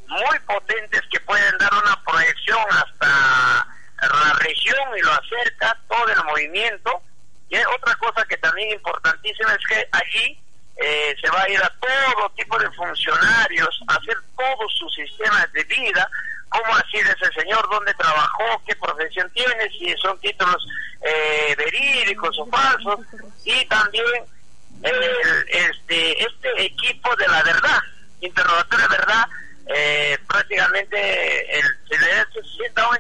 [0.07, 3.67] muy potentes que pueden dar una proyección hasta
[4.01, 7.01] la región y lo acerca todo el movimiento.
[7.49, 10.39] Y otra cosa que también importantísima es que allí
[10.77, 15.51] eh, se va a ir a todo tipo de funcionarios, a hacer todos sus sistemas
[15.53, 16.09] de vida,
[16.49, 20.67] cómo así de ese señor, dónde trabajó, qué profesión tiene, si son títulos
[21.01, 22.99] eh, verídicos o falsos,
[23.43, 24.05] y también
[24.83, 27.79] este, este equipo de la verdad,
[28.21, 29.27] interrogatorio de verdad,
[29.69, 32.95] eh, prácticamente el, se le sienta a un,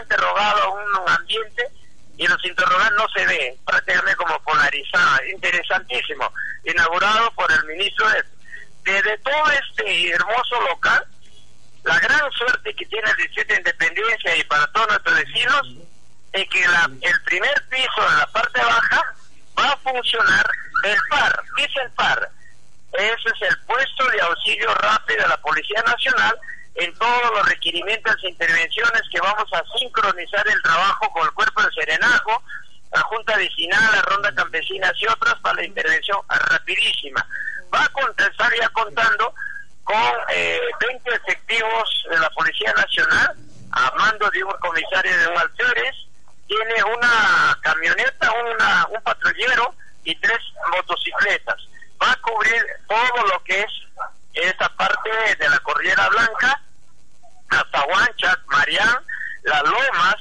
[0.00, 1.68] interrogado, a un ambiente
[2.16, 6.32] y los interrogantes no se ven, prácticamente como polarizados, interesantísimo,
[6.64, 8.06] inaugurado por el ministro
[8.84, 11.06] de, de, todo este hermoso local,
[11.84, 15.74] la gran suerte que tiene el Distrito de Independencia y para todos nuestros vecinos
[16.32, 19.14] es que la, el primer piso de la parte baja
[19.58, 20.50] va a funcionar
[20.84, 22.30] el PAR, dice el PAR,
[22.92, 26.38] ese es el puesto de auxilio rápido de la Policía Nacional
[26.74, 31.62] en todos los requerimientos e intervenciones que vamos a sincronizar el trabajo con el cuerpo
[31.62, 32.42] de serenazgo,
[32.92, 37.26] la Junta Vecinal, la Ronda Campesinas y otras para la intervención rapidísima.
[37.74, 39.34] Va a contestar ya contando
[39.84, 43.36] con eh, 20 efectivos de la Policía Nacional
[43.72, 45.94] a mando de un comisario de alférez,
[46.46, 49.74] tiene una camioneta, una, un patrullero
[50.04, 50.38] y tres
[50.70, 51.56] motocicletas.
[52.02, 53.70] Va a cubrir todo lo que es
[54.34, 56.60] esa parte de la Cordillera Blanca,
[57.48, 58.98] hasta Huanchac, Marián,
[59.42, 60.16] Las Lomas,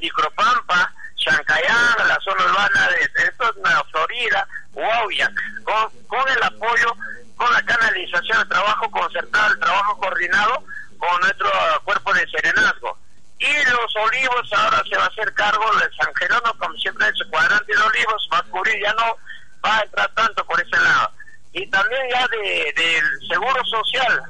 [0.00, 5.30] Micropampa, Chancayán, la zona urbana de, esto es Florida, Huauya,
[5.64, 6.94] con, con el apoyo,
[7.38, 10.64] con la canalización, el trabajo concertado, el trabajo coordinado
[10.98, 11.48] con nuestro
[11.84, 12.98] cuerpo de serenazgo.
[13.38, 17.24] Y los olivos ahora se va a hacer cargo de San Jerónimo, como siempre ese
[17.30, 19.16] cuadrante de olivos, va a cubrir, ya no
[19.64, 21.12] va a entrar tanto por ese lado.
[21.52, 24.22] Y también ya de, del seguro social,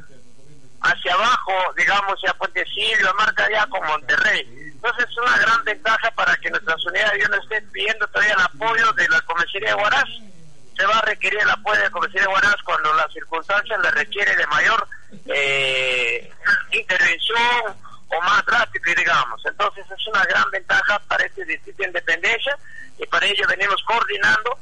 [0.83, 4.47] hacia abajo, digamos, ya Puentecillo, marca ya con Monterrey.
[4.75, 8.93] Entonces es una gran ventaja para que nuestras unidades no estén pidiendo todavía el apoyo
[8.93, 10.09] de la comisaría de Huaraz.
[10.79, 14.37] Se va a requerir el apoyo de comisaría de Huaraz cuando las circunstancias le requiere
[14.37, 14.89] de mayor
[15.27, 16.31] eh,
[16.71, 17.77] intervención
[18.09, 19.45] o más drástica, digamos.
[19.45, 22.57] Entonces es una gran ventaja para este distrito de independencia
[22.97, 24.57] y para ello venimos coordinando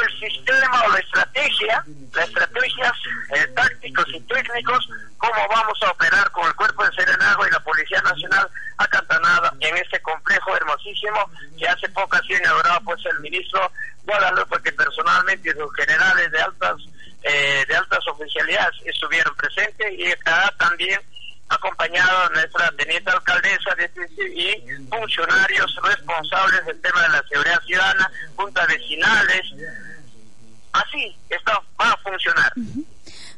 [0.00, 1.84] el sistema o la estrategia,
[2.14, 2.92] las estrategias
[3.34, 4.88] eh, tácticos y técnicos,
[5.18, 9.76] cómo vamos a operar con el Cuerpo de Serenazgo y la Policía Nacional acantanada en
[9.76, 13.70] este complejo hermosísimo que hace poco ha sido inaugurado pues el ministro
[14.04, 16.76] Guadalupe, que personalmente y sus generales de altas
[17.22, 21.00] eh, de altas oficialidades estuvieron presentes y acá también
[21.54, 27.62] acompañado a nuestra teniente alcaldesa de este y funcionarios responsables del tema de la seguridad
[27.66, 29.42] ciudadana, juntas vecinales.
[30.72, 32.52] Así, esto va a funcionar.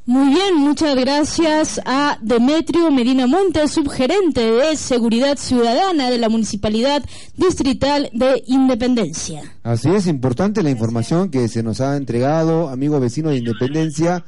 [0.06, 7.02] Muy bien, muchas gracias a Demetrio Medina Montes, subgerente de Seguridad Ciudadana de la Municipalidad
[7.36, 9.40] Distrital de Independencia.
[9.62, 14.22] Así es, importante la información que se nos ha entregado, amigo vecino de Independencia.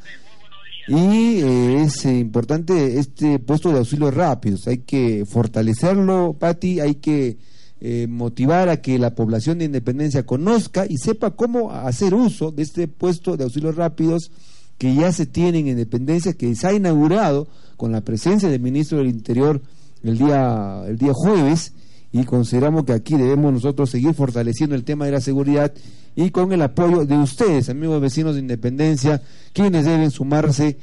[0.89, 4.69] Y eh, es importante este puesto de auxilios rápidos.
[4.69, 7.39] Hay que fortalecerlo, Patti, hay que
[7.81, 12.63] eh, motivar a que la población de Independencia conozca y sepa cómo hacer uso de
[12.63, 14.31] este puesto de auxilios rápidos
[14.79, 18.99] que ya se tiene en Independencia, que se ha inaugurado con la presencia del ministro
[18.99, 19.61] del Interior
[20.03, 21.73] el día, el día jueves
[22.13, 25.73] y consideramos que aquí debemos nosotros seguir fortaleciendo el tema de la seguridad
[26.17, 30.79] y con el apoyo de ustedes, amigos vecinos de Independencia, quienes deben sumarse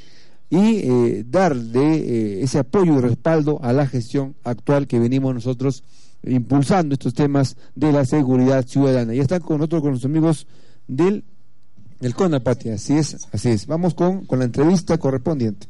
[0.48, 5.82] y eh, darle eh, ese apoyo y respaldo a la gestión actual que venimos nosotros
[6.22, 9.12] impulsando estos temas de la seguridad ciudadana.
[9.12, 10.46] Ya están con nosotros, con los amigos
[10.86, 11.24] del,
[11.98, 13.66] del CONAPATI, así es, así es.
[13.66, 15.66] Vamos con, con la entrevista correspondiente.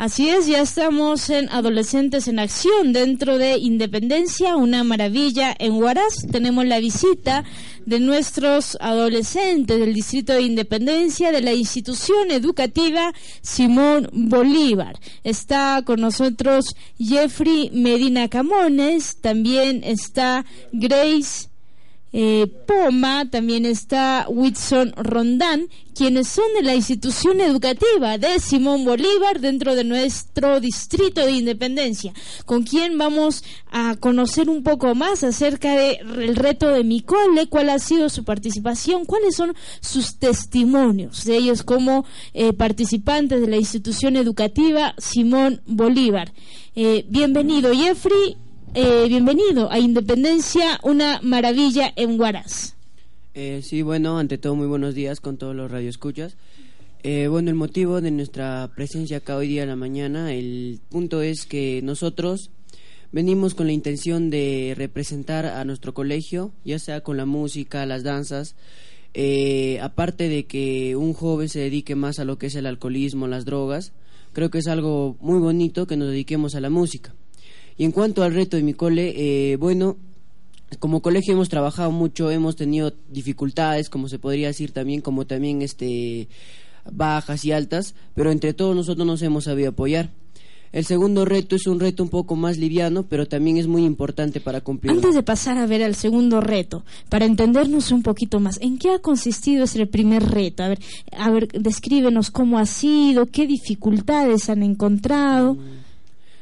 [0.00, 6.26] Así es, ya estamos en Adolescentes en Acción dentro de Independencia, una maravilla en Huaraz.
[6.32, 7.44] Tenemos la visita
[7.84, 14.98] de nuestros adolescentes del Distrito de Independencia de la institución educativa Simón Bolívar.
[15.22, 21.49] Está con nosotros Jeffrey Medina Camones, también está Grace
[22.12, 29.40] eh, Poma, también está Whitson Rondán, quienes son de la institución educativa de Simón Bolívar
[29.40, 32.12] dentro de nuestro distrito de Independencia,
[32.46, 37.70] con quien vamos a conocer un poco más acerca del reto de mi cole, cuál
[37.70, 42.04] ha sido su participación, cuáles son sus testimonios de ellos como
[42.34, 46.32] eh, participantes de la institución educativa Simón Bolívar.
[46.74, 48.36] Eh, bienvenido, Jeffrey.
[48.72, 52.76] Eh, bienvenido a Independencia, una maravilla en Huaraz.
[53.34, 56.36] Eh, sí, bueno, ante todo muy buenos días con todos los radioescuchas.
[57.02, 61.20] Eh, bueno, el motivo de nuestra presencia acá hoy día en la mañana, el punto
[61.20, 62.52] es que nosotros
[63.10, 68.04] venimos con la intención de representar a nuestro colegio, ya sea con la música, las
[68.04, 68.54] danzas,
[69.14, 73.26] eh, aparte de que un joven se dedique más a lo que es el alcoholismo,
[73.26, 73.92] las drogas,
[74.32, 77.14] creo que es algo muy bonito que nos dediquemos a la música.
[77.80, 79.96] Y en cuanto al reto de mi cole, eh, bueno,
[80.80, 85.62] como colegio hemos trabajado mucho, hemos tenido dificultades, como se podría decir también, como también
[85.62, 86.28] este
[86.92, 90.10] bajas y altas, pero entre todos nosotros nos hemos sabido apoyar.
[90.72, 94.42] El segundo reto es un reto un poco más liviano, pero también es muy importante
[94.42, 94.92] para cumplir.
[94.92, 98.90] Antes de pasar a ver el segundo reto, para entendernos un poquito más, ¿en qué
[98.90, 100.64] ha consistido ese primer reto?
[100.64, 100.80] A ver,
[101.16, 105.56] a ver, descríbenos cómo ha sido, qué dificultades han encontrado.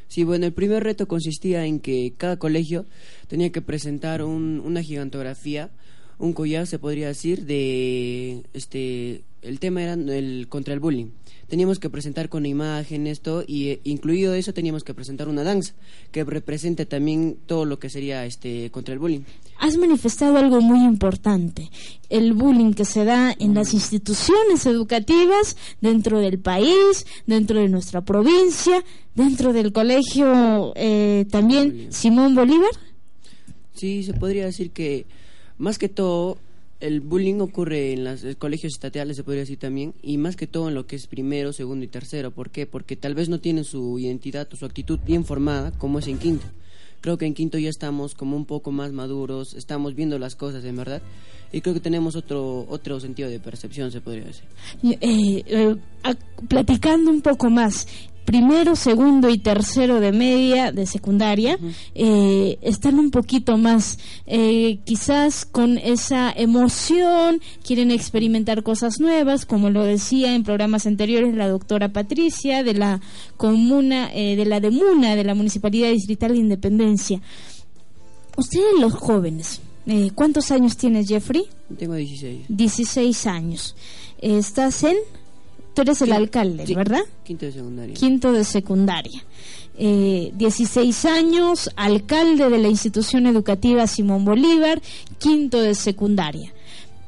[0.08, 2.86] Sí, bueno, el primer reto consistía en que cada colegio
[3.28, 5.70] tenía que presentar un- una gigantografía,
[6.18, 11.10] un collar, se podría decir, de este el tema era el contra el bullying.
[11.46, 15.72] Teníamos que presentar con imagen esto y eh, incluido eso teníamos que presentar una danza
[16.10, 19.20] que represente también todo lo que sería este contra el bullying.
[19.58, 21.70] Has manifestado algo muy importante,
[22.10, 28.02] el bullying que se da en las instituciones educativas dentro del país, dentro de nuestra
[28.04, 28.84] provincia,
[29.14, 32.70] dentro del colegio eh, también Simón Bolívar.
[33.72, 35.06] Sí, se podría decir que
[35.58, 36.38] más que todo
[36.80, 40.68] el bullying ocurre en los colegios estatales, se podría decir también, y más que todo
[40.68, 42.30] en lo que es primero, segundo y tercero.
[42.30, 42.66] ¿Por qué?
[42.66, 46.18] Porque tal vez no tienen su identidad o su actitud bien formada como es en
[46.18, 46.46] quinto.
[47.00, 50.64] Creo que en quinto ya estamos como un poco más maduros, estamos viendo las cosas
[50.64, 51.02] en verdad,
[51.52, 54.44] y creo que tenemos otro otro sentido de percepción, se podría decir.
[54.82, 55.76] Eh, eh,
[56.48, 57.86] platicando un poco más,
[58.28, 61.58] primero, segundo y tercero de media, de secundaria,
[61.94, 69.70] eh, están un poquito más, eh, quizás con esa emoción, quieren experimentar cosas nuevas, como
[69.70, 73.00] lo decía en programas anteriores la doctora Patricia, de la
[73.38, 77.22] comuna, eh, de la DEMUNA, de la Municipalidad Distrital de Independencia.
[78.36, 81.44] Ustedes los jóvenes, eh, ¿cuántos años tienes, Jeffrey?
[81.78, 82.44] Tengo 16.
[82.48, 83.74] 16 años.
[84.20, 84.98] Estás en...
[85.78, 87.02] Tú eres el alcalde, Sí, ¿verdad?
[87.22, 87.94] Quinto de secundaria.
[87.94, 89.24] Quinto de secundaria.
[89.78, 94.82] Eh, 16 años, alcalde de la institución educativa Simón Bolívar,
[95.20, 96.52] quinto de secundaria.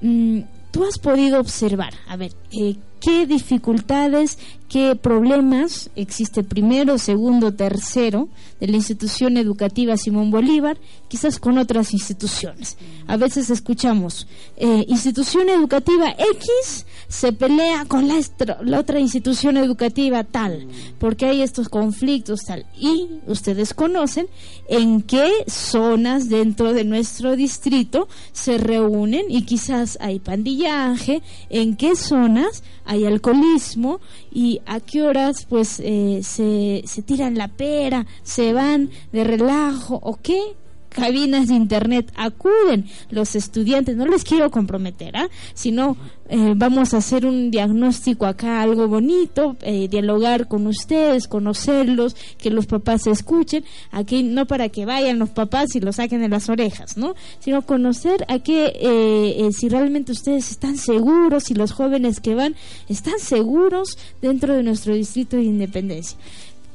[0.02, 4.38] Mm, Tú has podido observar, a ver, eh, qué dificultades,
[4.70, 8.28] qué problemas existe primero, segundo, tercero
[8.60, 10.78] de la institución educativa Simón Bolívar,
[11.08, 12.78] quizás con otras instituciones.
[13.08, 18.14] A veces escuchamos, eh, institución educativa X se pelea con la,
[18.62, 20.68] la otra institución educativa tal,
[21.00, 22.64] porque hay estos conflictos tal.
[22.78, 24.28] Y ustedes conocen
[24.68, 31.96] en qué zonas dentro de nuestro distrito se reúnen y quizás hay pandillaje, en qué
[31.96, 34.00] zonas hay alcoholismo
[34.32, 39.98] y a qué horas pues eh, se, se tiran la pera, se van de relajo
[40.02, 40.40] o qué
[40.90, 43.96] cabinas de internet acuden los estudiantes.
[43.96, 45.28] No les quiero comprometer, ¿ah?
[45.54, 45.96] sino
[46.28, 52.50] eh, vamos a hacer un diagnóstico acá, algo bonito, eh, dialogar con ustedes, conocerlos, que
[52.50, 53.64] los papás se escuchen.
[53.90, 57.14] Aquí no para que vayan los papás y los saquen de las orejas, ¿no?
[57.38, 62.34] Sino conocer a qué, eh, eh, si realmente ustedes están seguros, si los jóvenes que
[62.34, 62.54] van
[62.88, 66.18] están seguros dentro de nuestro distrito de independencia.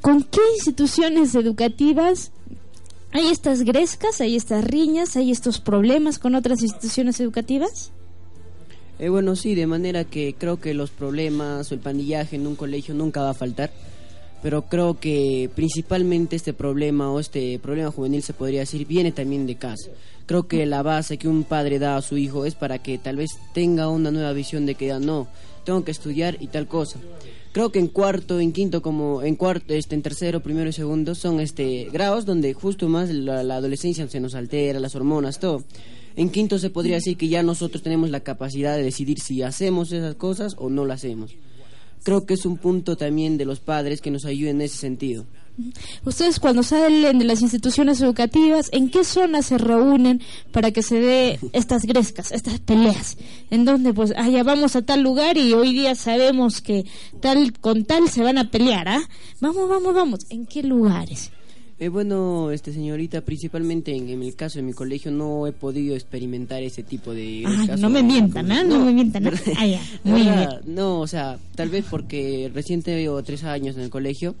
[0.00, 2.30] ¿Con qué instituciones educativas
[3.16, 7.92] hay estas grescas, hay estas riñas, hay estos problemas con otras instituciones educativas?
[8.98, 12.56] Eh, bueno, sí, de manera que creo que los problemas o el pandillaje en un
[12.56, 13.70] colegio nunca va a faltar,
[14.42, 19.46] pero creo que principalmente este problema o este problema juvenil se podría decir viene también
[19.46, 19.90] de casa.
[20.24, 23.16] Creo que la base que un padre da a su hijo es para que tal
[23.16, 25.28] vez tenga una nueva visión de que ya no,
[25.66, 26.98] tengo que estudiar y tal cosa.
[27.52, 31.14] Creo que en cuarto, en quinto, como en cuarto, este, en tercero, primero y segundo
[31.14, 35.64] son este grados donde justo más la, la adolescencia se nos altera, las hormonas, todo.
[36.16, 39.92] En quinto se podría decir que ya nosotros tenemos la capacidad de decidir si hacemos
[39.92, 41.34] esas cosas o no las hacemos.
[42.02, 45.26] Creo que es un punto también de los padres que nos ayuden en ese sentido.
[46.04, 50.20] Ustedes cuando salen de las instituciones educativas, ¿en qué zonas se reúnen
[50.52, 53.16] para que se dé estas grescas, estas peleas?
[53.50, 56.84] En donde pues, ah, ya vamos a tal lugar y hoy día sabemos que
[57.20, 59.02] tal con tal se van a pelear, ¿ah?
[59.40, 60.26] Vamos, vamos, vamos.
[60.30, 61.30] ¿En qué lugares?
[61.78, 65.94] Eh, bueno, este señorita, principalmente en, en el caso de mi colegio no he podido
[65.94, 68.64] experimentar ese tipo de Ay, no me mientan, ¿ah?
[68.64, 69.26] No, me mientan.
[69.26, 69.32] ¿ah?
[69.58, 70.48] Ah, ya, muy bien.
[70.64, 74.36] No, o sea, tal vez porque recién tengo tres años en el colegio,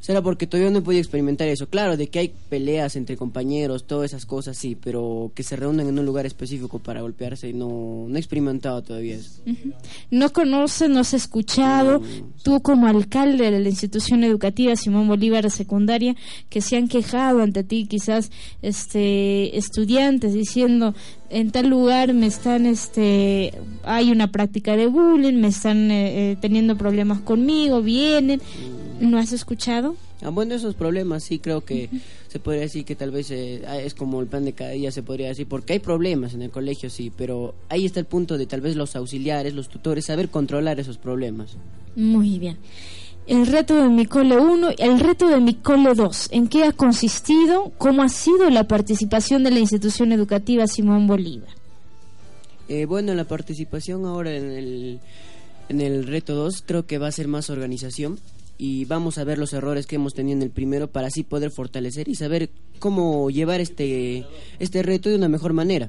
[0.00, 1.68] Será porque todavía no he podido experimentar eso.
[1.68, 5.88] Claro, de que hay peleas entre compañeros, todas esas cosas, sí, pero que se reúnen
[5.88, 9.42] en un lugar específico para golpearse, no, no he experimentado todavía eso.
[10.10, 12.02] No conoces, no has escuchado,
[12.42, 16.16] tú como alcalde de la institución educativa Simón Bolívar secundaria,
[16.48, 18.30] que se han quejado ante ti quizás
[18.62, 20.94] este estudiantes diciendo
[21.30, 23.52] en tal lugar me están este
[23.84, 28.42] hay una práctica de bullying, me están eh, eh, teniendo problemas conmigo, vienen,
[29.00, 29.96] ¿no has escuchado?
[30.22, 31.88] Ah, bueno, esos problemas sí creo que
[32.28, 34.90] se podría decir que tal vez eh, ah, es como el plan de cada día,
[34.92, 38.36] se podría decir, porque hay problemas en el colegio, sí, pero ahí está el punto
[38.36, 41.56] de tal vez los auxiliares, los tutores, saber controlar esos problemas.
[41.96, 42.58] Muy bien.
[43.30, 46.30] El reto de mi cole 1 y el reto de mi cole 2.
[46.32, 47.70] ¿En qué ha consistido?
[47.78, 51.50] ¿Cómo ha sido la participación de la institución educativa Simón Bolívar?
[52.68, 55.00] Eh, bueno, la participación ahora en el,
[55.68, 58.18] en el reto 2 creo que va a ser más organización
[58.58, 61.52] y vamos a ver los errores que hemos tenido en el primero para así poder
[61.52, 62.50] fortalecer y saber
[62.80, 64.26] cómo llevar este,
[64.58, 65.88] este reto de una mejor manera.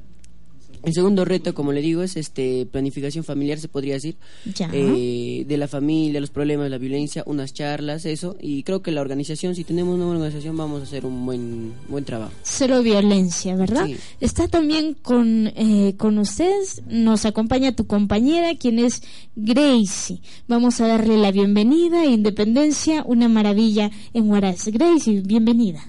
[0.84, 4.16] El segundo reto, como le digo, es este planificación familiar, se podría decir,
[4.56, 4.70] Ya.
[4.74, 9.02] eh, de la familia, los problemas, la violencia, unas charlas, eso, y creo que la
[9.02, 12.32] organización, si tenemos una buena organización, vamos a hacer un buen buen trabajo.
[12.44, 13.86] Cero violencia, ¿verdad?
[13.86, 13.98] Sí.
[14.20, 19.02] Está también con, eh, con ustedes, nos acompaña tu compañera, quien es
[19.36, 20.20] Gracie.
[20.48, 24.68] Vamos a darle la bienvenida a Independencia, una maravilla en Huaraz.
[24.68, 25.84] Gracie, bienvenida.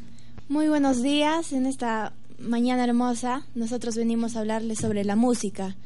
[0.48, 1.52] Muy buenos días.
[1.52, 2.12] En esta
[2.42, 5.76] mañana hermosa, nosotros venimos a hablarles sobre la música.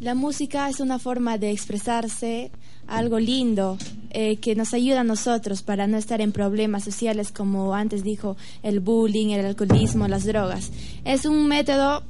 [0.00, 2.50] La música es una forma de expresarse,
[2.86, 3.78] algo lindo,
[4.10, 8.36] eh, que nos ayuda a nosotros para no estar en problemas sociales como antes dijo
[8.62, 10.70] el bullying, el alcoholismo, las drogas.
[11.04, 12.02] Es un método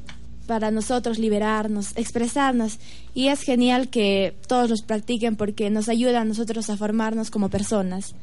[0.47, 2.78] para nosotros liberarnos, expresarnos
[3.14, 7.48] y es genial que todos los practiquen porque nos ayuda a nosotros a formarnos como
[7.48, 8.14] personas.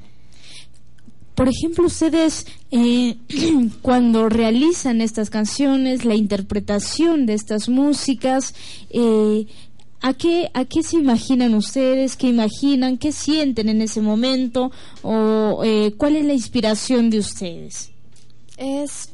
[1.35, 3.15] Por ejemplo, ustedes eh,
[3.81, 8.53] cuando realizan estas canciones, la interpretación de estas músicas,
[8.89, 9.47] eh,
[10.01, 12.15] ¿a, qué, ¿a qué se imaginan ustedes?
[12.15, 12.97] ¿Qué imaginan?
[12.97, 14.71] ¿Qué sienten en ese momento?
[15.03, 17.91] ¿O eh, cuál es la inspiración de ustedes?
[18.57, 19.09] Es,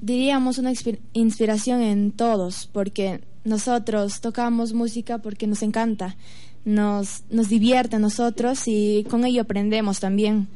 [0.00, 6.16] diríamos, una inspi- inspiración en todos, porque nosotros tocamos música porque nos encanta,
[6.64, 10.46] nos, nos divierte a nosotros y con ello aprendemos también.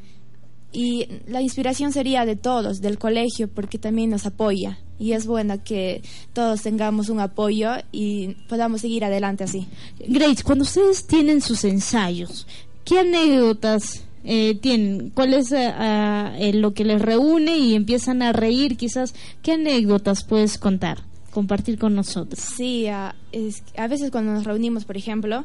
[0.72, 4.78] Y la inspiración sería de todos, del colegio, porque también nos apoya.
[4.98, 6.00] Y es bueno que
[6.32, 9.66] todos tengamos un apoyo y podamos seguir adelante así.
[10.06, 12.46] Grace, cuando ustedes tienen sus ensayos,
[12.84, 15.10] ¿qué anécdotas eh, tienen?
[15.10, 19.14] ¿Cuál es eh, lo que les reúne y empiezan a reír quizás?
[19.42, 22.40] ¿Qué anécdotas puedes contar, compartir con nosotros?
[22.56, 22.86] Sí,
[23.32, 25.44] es- a veces cuando nos reunimos, por ejemplo,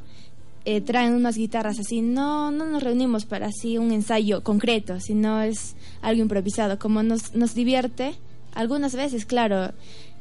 [0.70, 2.02] eh, traen unas guitarras así.
[2.02, 6.78] No, no nos reunimos para así un ensayo concreto, sino es algo improvisado.
[6.78, 8.16] Como nos, nos divierte,
[8.54, 9.72] algunas veces, claro,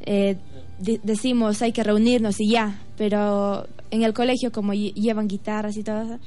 [0.03, 0.37] eh,
[0.79, 5.77] de- decimos hay que reunirnos y ya, pero en el colegio como lle- llevan guitarras
[5.77, 6.19] y todo, eso,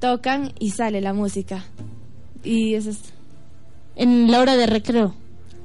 [0.00, 1.64] tocan y sale la música.
[2.42, 2.98] Y eso es,
[3.96, 5.14] En la hora de recreo.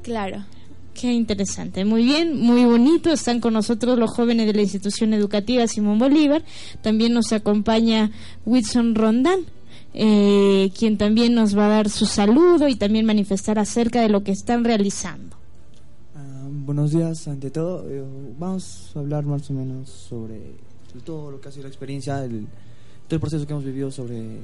[0.04, 0.46] claro.
[0.94, 3.12] Qué interesante, muy bien, muy bonito.
[3.12, 6.44] Están con nosotros los jóvenes de la institución educativa Simón Bolívar.
[6.82, 8.12] También nos acompaña
[8.46, 9.40] Wilson Rondán,
[9.94, 14.24] eh, quien también nos va a dar su saludo y también manifestar acerca de lo
[14.24, 15.38] que están realizando.
[16.16, 17.86] Ah, buenos días, ante todo.
[17.90, 18.04] eh,
[18.38, 20.56] vamos a hablar más o menos sobre
[21.06, 22.46] todo lo que ha sido la experiencia, el,
[23.08, 24.42] todo el proceso que hemos vivido sobre,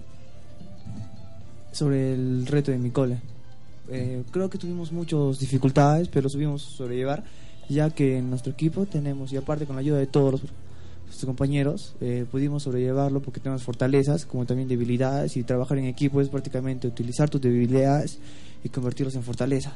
[1.74, 3.20] sobre el reto de mi cole.
[3.90, 7.24] Eh, creo que tuvimos muchas dificultades, pero subimos sobrellevar,
[7.70, 10.42] ya que en nuestro equipo tenemos, y aparte con la ayuda de todos los,
[11.06, 16.22] nuestros compañeros, eh, pudimos sobrellevarlo porque tenemos fortalezas, como también debilidades, y trabajar en equipo
[16.22, 18.20] es prácticamente utilizar tus debilidades
[18.64, 19.74] y convertirlos en fortalezas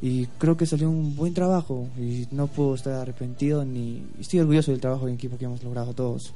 [0.00, 4.70] y creo que salió un buen trabajo y no puedo estar arrepentido ni estoy orgulloso
[4.70, 6.32] del trabajo en equipo que hemos logrado todos.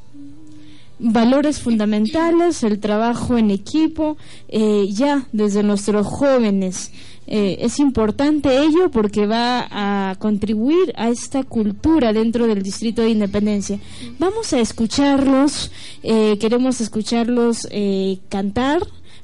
[0.98, 4.16] Valores fundamentales, el trabajo en equipo,
[4.48, 6.90] eh, ya desde nuestros jóvenes.
[7.26, 13.10] Eh, es importante ello porque va a contribuir a esta cultura dentro del Distrito de
[13.10, 13.78] Independencia.
[14.18, 15.70] Vamos a escucharlos,
[16.02, 18.82] eh, queremos escucharlos eh, cantar,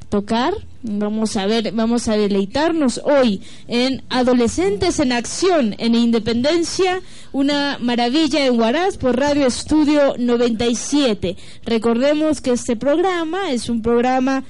[0.09, 0.55] tocar.
[0.91, 8.47] Vamos a ver, vamos a deleitarnos hoy en Adolescentes en Acción en Independencia, una maravilla
[8.47, 11.37] en Huaraz por Radio Estudio 97.
[11.67, 14.45] Recordemos que este programa es un programa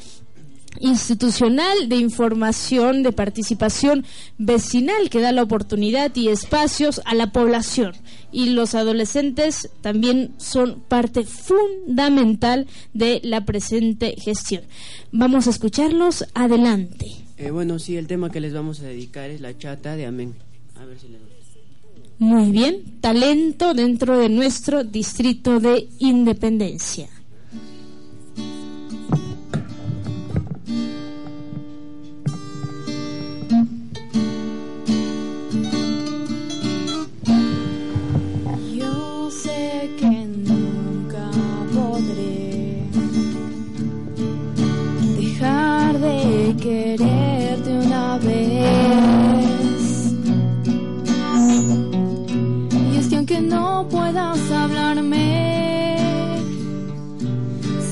[0.81, 4.05] institucional de información, de participación
[4.39, 7.93] vecinal que da la oportunidad y espacios a la población.
[8.31, 14.63] Y los adolescentes también son parte fundamental de la presente gestión.
[15.13, 17.07] Vamos a escucharlos adelante.
[17.39, 20.35] Eh, bueno, sí, el tema que les vamos a dedicar es la chata de Amén.
[20.77, 21.21] A ver si les
[22.19, 27.09] Muy bien, talento dentro de nuestro distrito de Independencia.
[46.57, 50.13] Quererte una vez.
[52.93, 55.97] Y es que aunque no puedas hablarme,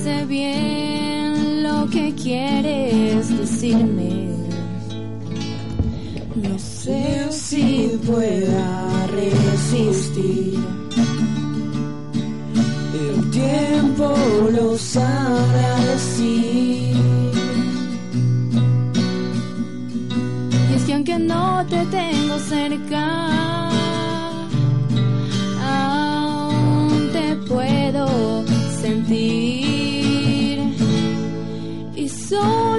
[0.02, 4.28] sé bien lo que quieres decirme.
[6.36, 10.58] No sé si pueda resistir.
[12.94, 14.14] El tiempo
[14.52, 16.85] lo sabrá decir.
[21.06, 23.68] Que no te tengo cerca,
[25.62, 28.44] aún te puedo
[28.82, 30.58] sentir.
[31.94, 32.75] Y solo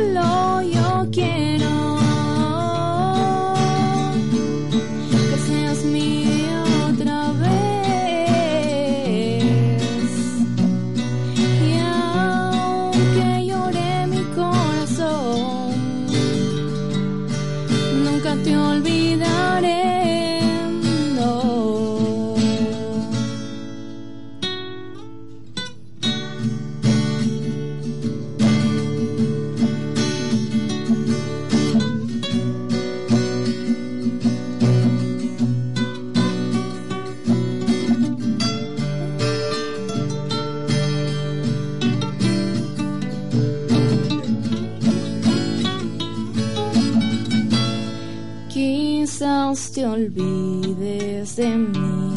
[49.50, 52.14] Quizás te olvides de mí.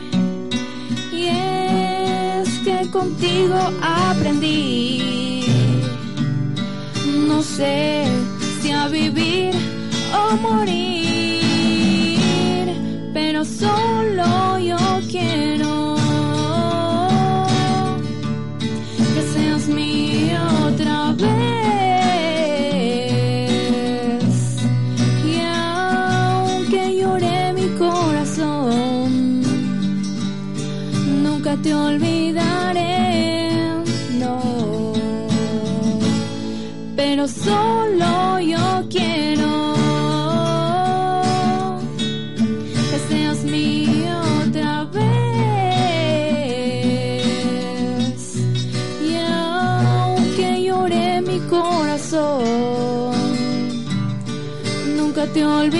[1.11, 5.43] Y es que contigo aprendí.
[7.27, 8.05] No sé
[8.61, 9.55] si a vivir
[10.13, 11.39] o morir.
[13.11, 14.77] Pero solo yo
[15.09, 15.64] quiero
[31.45, 33.51] nunca te olvidaré,
[34.17, 34.93] no.
[36.95, 39.75] Pero solo yo quiero
[42.89, 45.05] que seas mía otra vez.
[49.07, 53.13] Y aunque llore mi corazón,
[54.97, 55.74] nunca te olvidaré.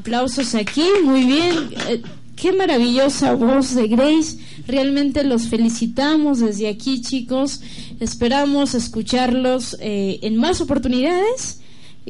[0.00, 1.74] Aplausos aquí, muy bien.
[1.88, 2.00] Eh,
[2.34, 4.38] qué maravillosa voz de Grace.
[4.66, 7.60] Realmente los felicitamos desde aquí, chicos.
[8.00, 11.59] Esperamos escucharlos eh, en más oportunidades.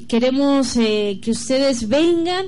[0.09, 2.47] Queremos eh, que ustedes vengan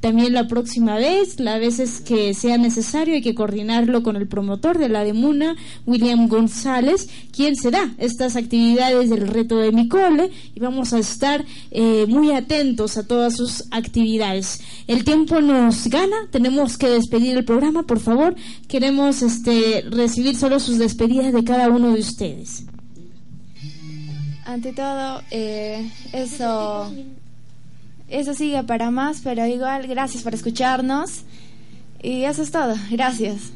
[0.00, 3.14] también la próxima vez, las veces que sea necesario.
[3.14, 5.56] Hay que coordinarlo con el promotor de la Demuna,
[5.86, 10.30] William González, quien será estas actividades del reto de mi cole.
[10.54, 14.60] Y vamos a estar eh, muy atentos a todas sus actividades.
[14.88, 18.34] El tiempo nos gana, tenemos que despedir el programa, por favor.
[18.66, 22.64] Queremos este, recibir solo sus despedidas de cada uno de ustedes.
[24.50, 26.92] Ante todo, eh, eso,
[28.08, 31.20] eso sigue para más, pero igual, gracias por escucharnos.
[32.02, 33.52] Y eso es todo, gracias.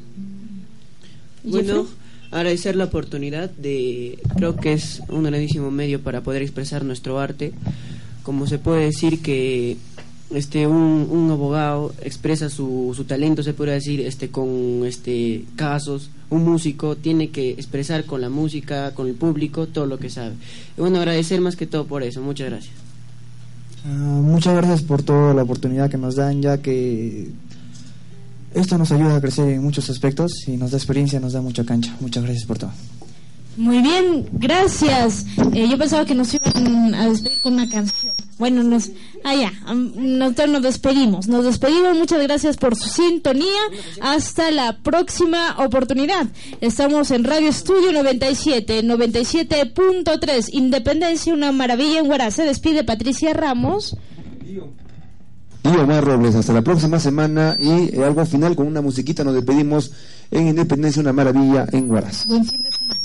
[1.42, 1.88] Bueno,
[2.30, 7.52] agradecer la oportunidad de, creo que es un grandísimo medio para poder expresar nuestro arte.
[8.22, 9.76] Como se puede decir que
[10.36, 16.11] este un, un abogado expresa su, su talento, se puede decir, este con este casos,
[16.31, 20.35] un músico tiene que expresar con la música, con el público, todo lo que sabe.
[20.77, 22.20] Bueno, agradecer más que todo por eso.
[22.20, 22.74] Muchas gracias.
[23.86, 27.31] Ah, muchas gracias por toda la oportunidad que nos dan, ya que
[28.55, 31.65] esto nos ayuda a crecer en muchos aspectos y nos da experiencia, nos da mucha
[31.65, 31.94] cancha.
[32.01, 32.70] Muchas gracias por todo.
[33.56, 35.26] Muy bien, gracias.
[35.52, 38.12] Eh, yo pensaba que nos iban a despedir con una canción.
[38.39, 38.90] Bueno, nos,
[39.22, 39.35] ah,
[39.94, 41.28] nosotros nos despedimos.
[41.28, 43.60] Nos despedimos, muchas gracias por su sintonía.
[44.01, 46.26] Hasta la próxima oportunidad.
[46.60, 50.48] Estamos en Radio Estudio 97, 97.3.
[50.52, 52.31] Independencia, una maravilla en Guará.
[52.32, 53.97] Se despide Patricia Ramos.
[55.64, 59.35] Y Omar Robles, hasta la próxima semana y eh, algo final con una musiquita nos
[59.35, 59.93] despedimos
[60.31, 62.26] en Independencia, una maravilla en Guaraz.
[62.26, 63.01] Buen fin de semana.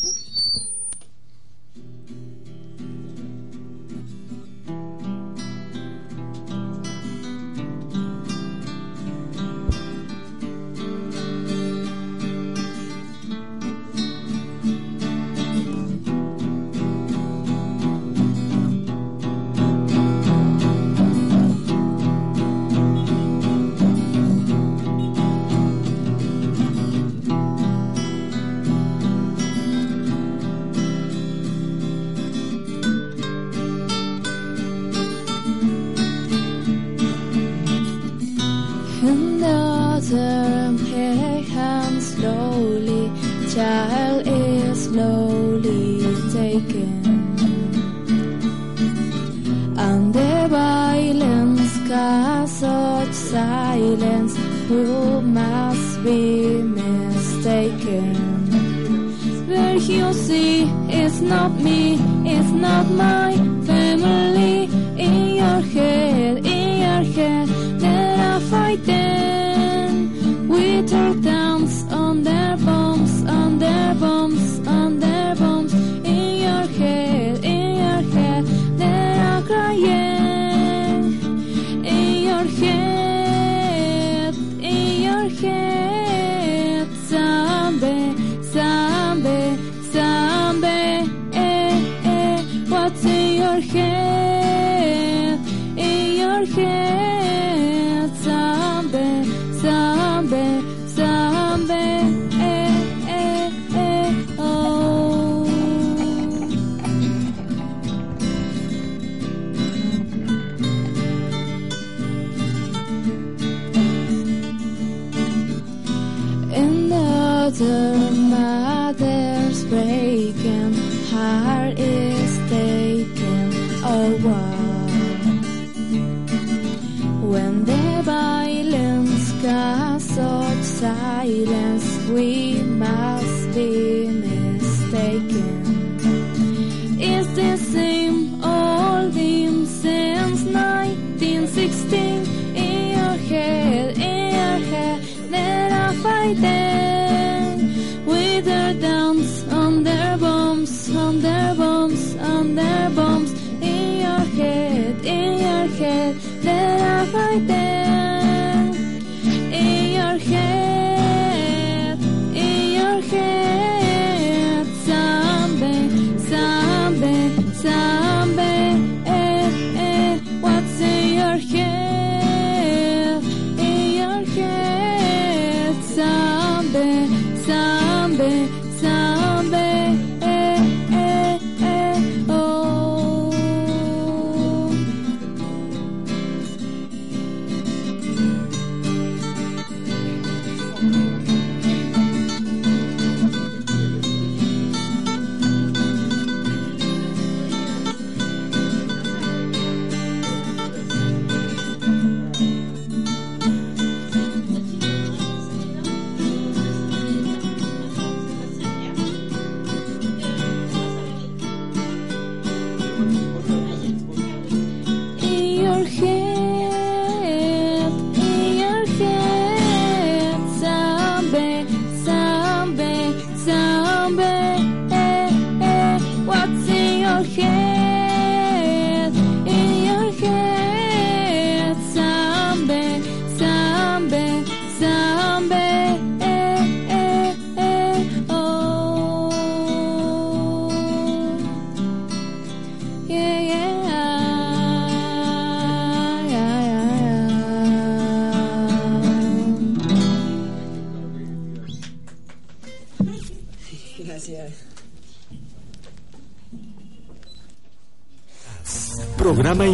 [61.29, 61.98] not me.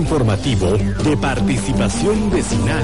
[0.06, 2.84] informativo de participación vecinal.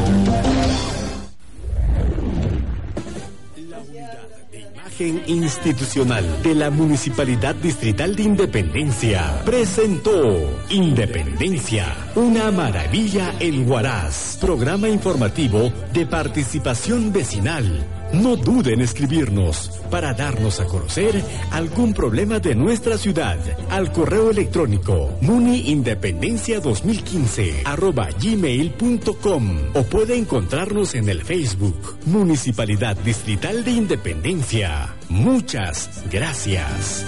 [3.70, 13.36] La unidad de imagen institucional de la Municipalidad Distrital de Independencia presentó Independencia, una maravilla
[13.40, 21.24] en Huaraz, programa informativo de participación vecinal no duden en escribirnos para darnos a conocer
[21.52, 23.38] algún problema de nuestra ciudad
[23.70, 33.72] al correo electrónico muniindependencia2015 arroba gmail.com o puede encontrarnos en el Facebook Municipalidad Distrital de
[33.72, 34.96] Independencia.
[35.10, 37.06] Muchas gracias.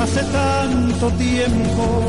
[0.00, 2.02] Hace tanto tiempo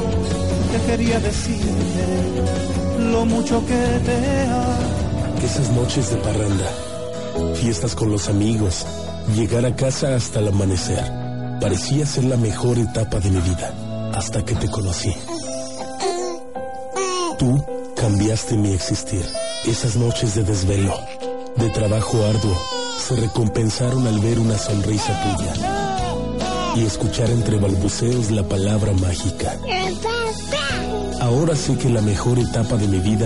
[0.71, 5.43] que quería decirte lo mucho que te amo.
[5.43, 6.69] Esas noches de parranda,
[7.55, 8.85] fiestas con los amigos,
[9.35, 11.03] llegar a casa hasta el amanecer,
[11.61, 15.13] parecía ser la mejor etapa de mi vida, hasta que te conocí.
[17.37, 17.63] Tú
[17.95, 19.25] cambiaste mi existir.
[19.65, 20.93] Esas noches de desvelo,
[21.57, 22.57] de trabajo arduo,
[22.99, 25.53] se recompensaron al ver una sonrisa tuya
[26.75, 29.57] y escuchar entre balbuceos la palabra mágica.
[31.25, 33.25] Ahora sé que la mejor etapa de mi vida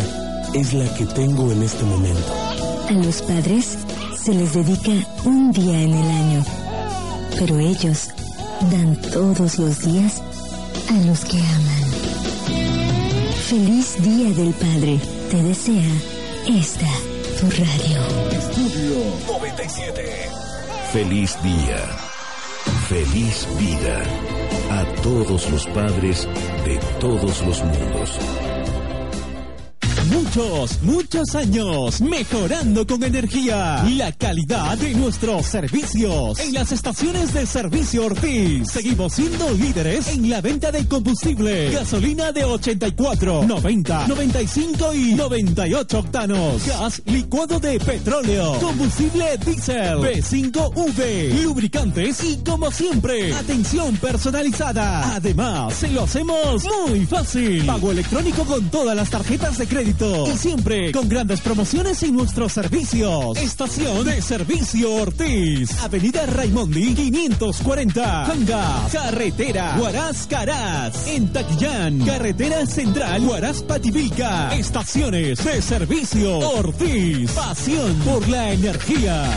[0.54, 2.34] es la que tengo en este momento.
[2.88, 3.78] A los padres
[4.18, 4.94] se les dedica
[5.26, 6.46] un día en el año,
[7.38, 8.08] pero ellos
[8.72, 10.22] dan todos los días
[10.90, 11.84] a los que aman.
[13.50, 14.98] Feliz Día del Padre,
[15.30, 15.92] te desea
[16.48, 16.88] esta,
[17.42, 18.00] tu radio.
[18.32, 18.96] Estudio
[19.28, 20.02] 97.
[20.94, 21.78] Feliz día.
[22.88, 24.49] Feliz vida.
[25.10, 26.28] Todos los padres
[26.66, 28.49] de todos los mundos.
[30.12, 36.40] Muchos, muchos años mejorando con energía la calidad de nuestros servicios.
[36.40, 41.70] En las estaciones de servicio Ortiz seguimos siendo líderes en la venta de combustible.
[41.72, 46.66] Gasolina de 84, 90, 95 y 98 octanos.
[46.66, 48.60] Gas licuado de petróleo.
[48.60, 50.00] Combustible diésel.
[50.00, 51.44] B5V.
[51.44, 55.16] Lubricantes y como siempre, atención personalizada.
[55.16, 57.64] Además, se lo hacemos muy fácil.
[57.66, 62.54] Pago electrónico con todas las tarjetas de crédito y siempre con grandes promociones en nuestros
[62.54, 63.38] servicios.
[63.38, 73.26] Estación de Servicio Ortiz, Avenida Raimondi 540, Hanga, Carretera Huaraz Caraz, en Taquillán, Carretera Central
[73.26, 74.56] Huaraz Pativilca.
[74.56, 79.30] Estaciones de Servicio Ortiz, pasión por la energía.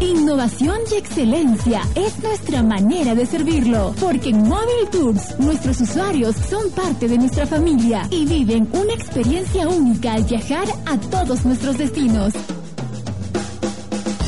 [0.00, 6.70] Innovación y excelencia es nuestra manera de servirlo, porque en Mobile Tours nuestros usuarios son
[6.70, 12.32] parte de nuestra familia y viven una experiencia única al viajar a todos nuestros destinos.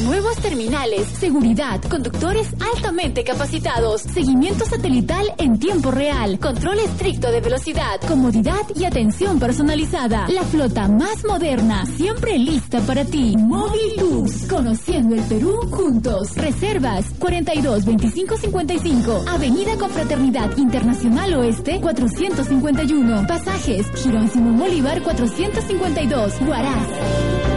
[0.04, 8.00] Nuevos terminales, seguridad, conductores altamente capacitados, seguimiento satelital en tiempo real, control estricto de velocidad,
[8.08, 10.26] comodidad y atención personalizada.
[10.28, 13.36] La flota más moderna, siempre lista para ti.
[13.36, 16.34] Móvil Tours, conociendo el Perú juntos.
[16.36, 23.26] Reservas 42 25 55, Avenida Confraternidad Internacional Oeste 451.
[23.26, 27.49] Pasajes Girón Simón Bolívar 452, Huaraz.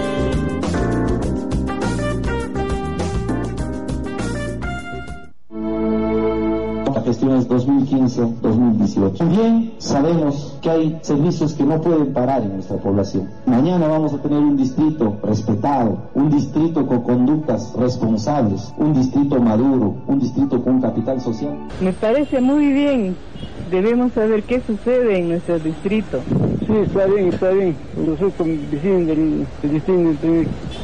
[7.23, 9.17] Gestiones 2015-2018.
[9.17, 13.29] También sabemos que hay servicios que no pueden parar en nuestra población.
[13.45, 19.95] Mañana vamos a tener un distrito respetado, un distrito con conductas responsables, un distrito maduro,
[20.07, 21.57] un distrito con capital social.
[21.81, 23.15] Me parece muy bien.
[23.71, 26.19] Debemos saber qué sucede en nuestro distrito.
[26.67, 27.75] Sí, está bien, está bien.
[27.97, 30.11] Nosotros como vecinos del, del distrito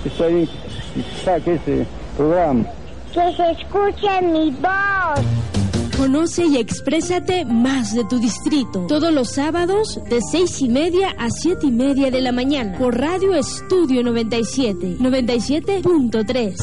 [0.06, 0.50] está bien
[0.94, 1.86] que saque ese
[2.18, 2.64] programa.
[3.14, 5.69] Que se escuche mi voz.
[6.00, 8.88] Conoce y exprésate más de tu distrito.
[8.88, 12.78] Todos los sábados de seis y media a siete y media de la mañana.
[12.78, 16.56] Por Radio Estudio 97, 97.3.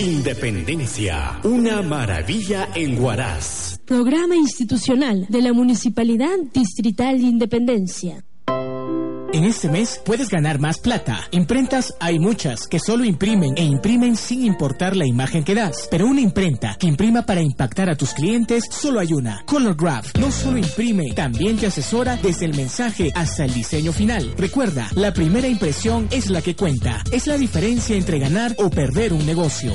[0.00, 3.78] Independencia, una maravilla en Huaraz.
[3.86, 8.25] Programa institucional de la Municipalidad Distrital de Independencia.
[9.36, 11.28] En este mes puedes ganar más plata.
[11.30, 15.88] Imprentas hay muchas que solo imprimen e imprimen sin importar la imagen que das.
[15.90, 19.42] Pero una imprenta que imprima para impactar a tus clientes solo hay una.
[19.44, 24.32] Color Graph no solo imprime, también te asesora desde el mensaje hasta el diseño final.
[24.38, 27.04] Recuerda, la primera impresión es la que cuenta.
[27.12, 29.74] Es la diferencia entre ganar o perder un negocio.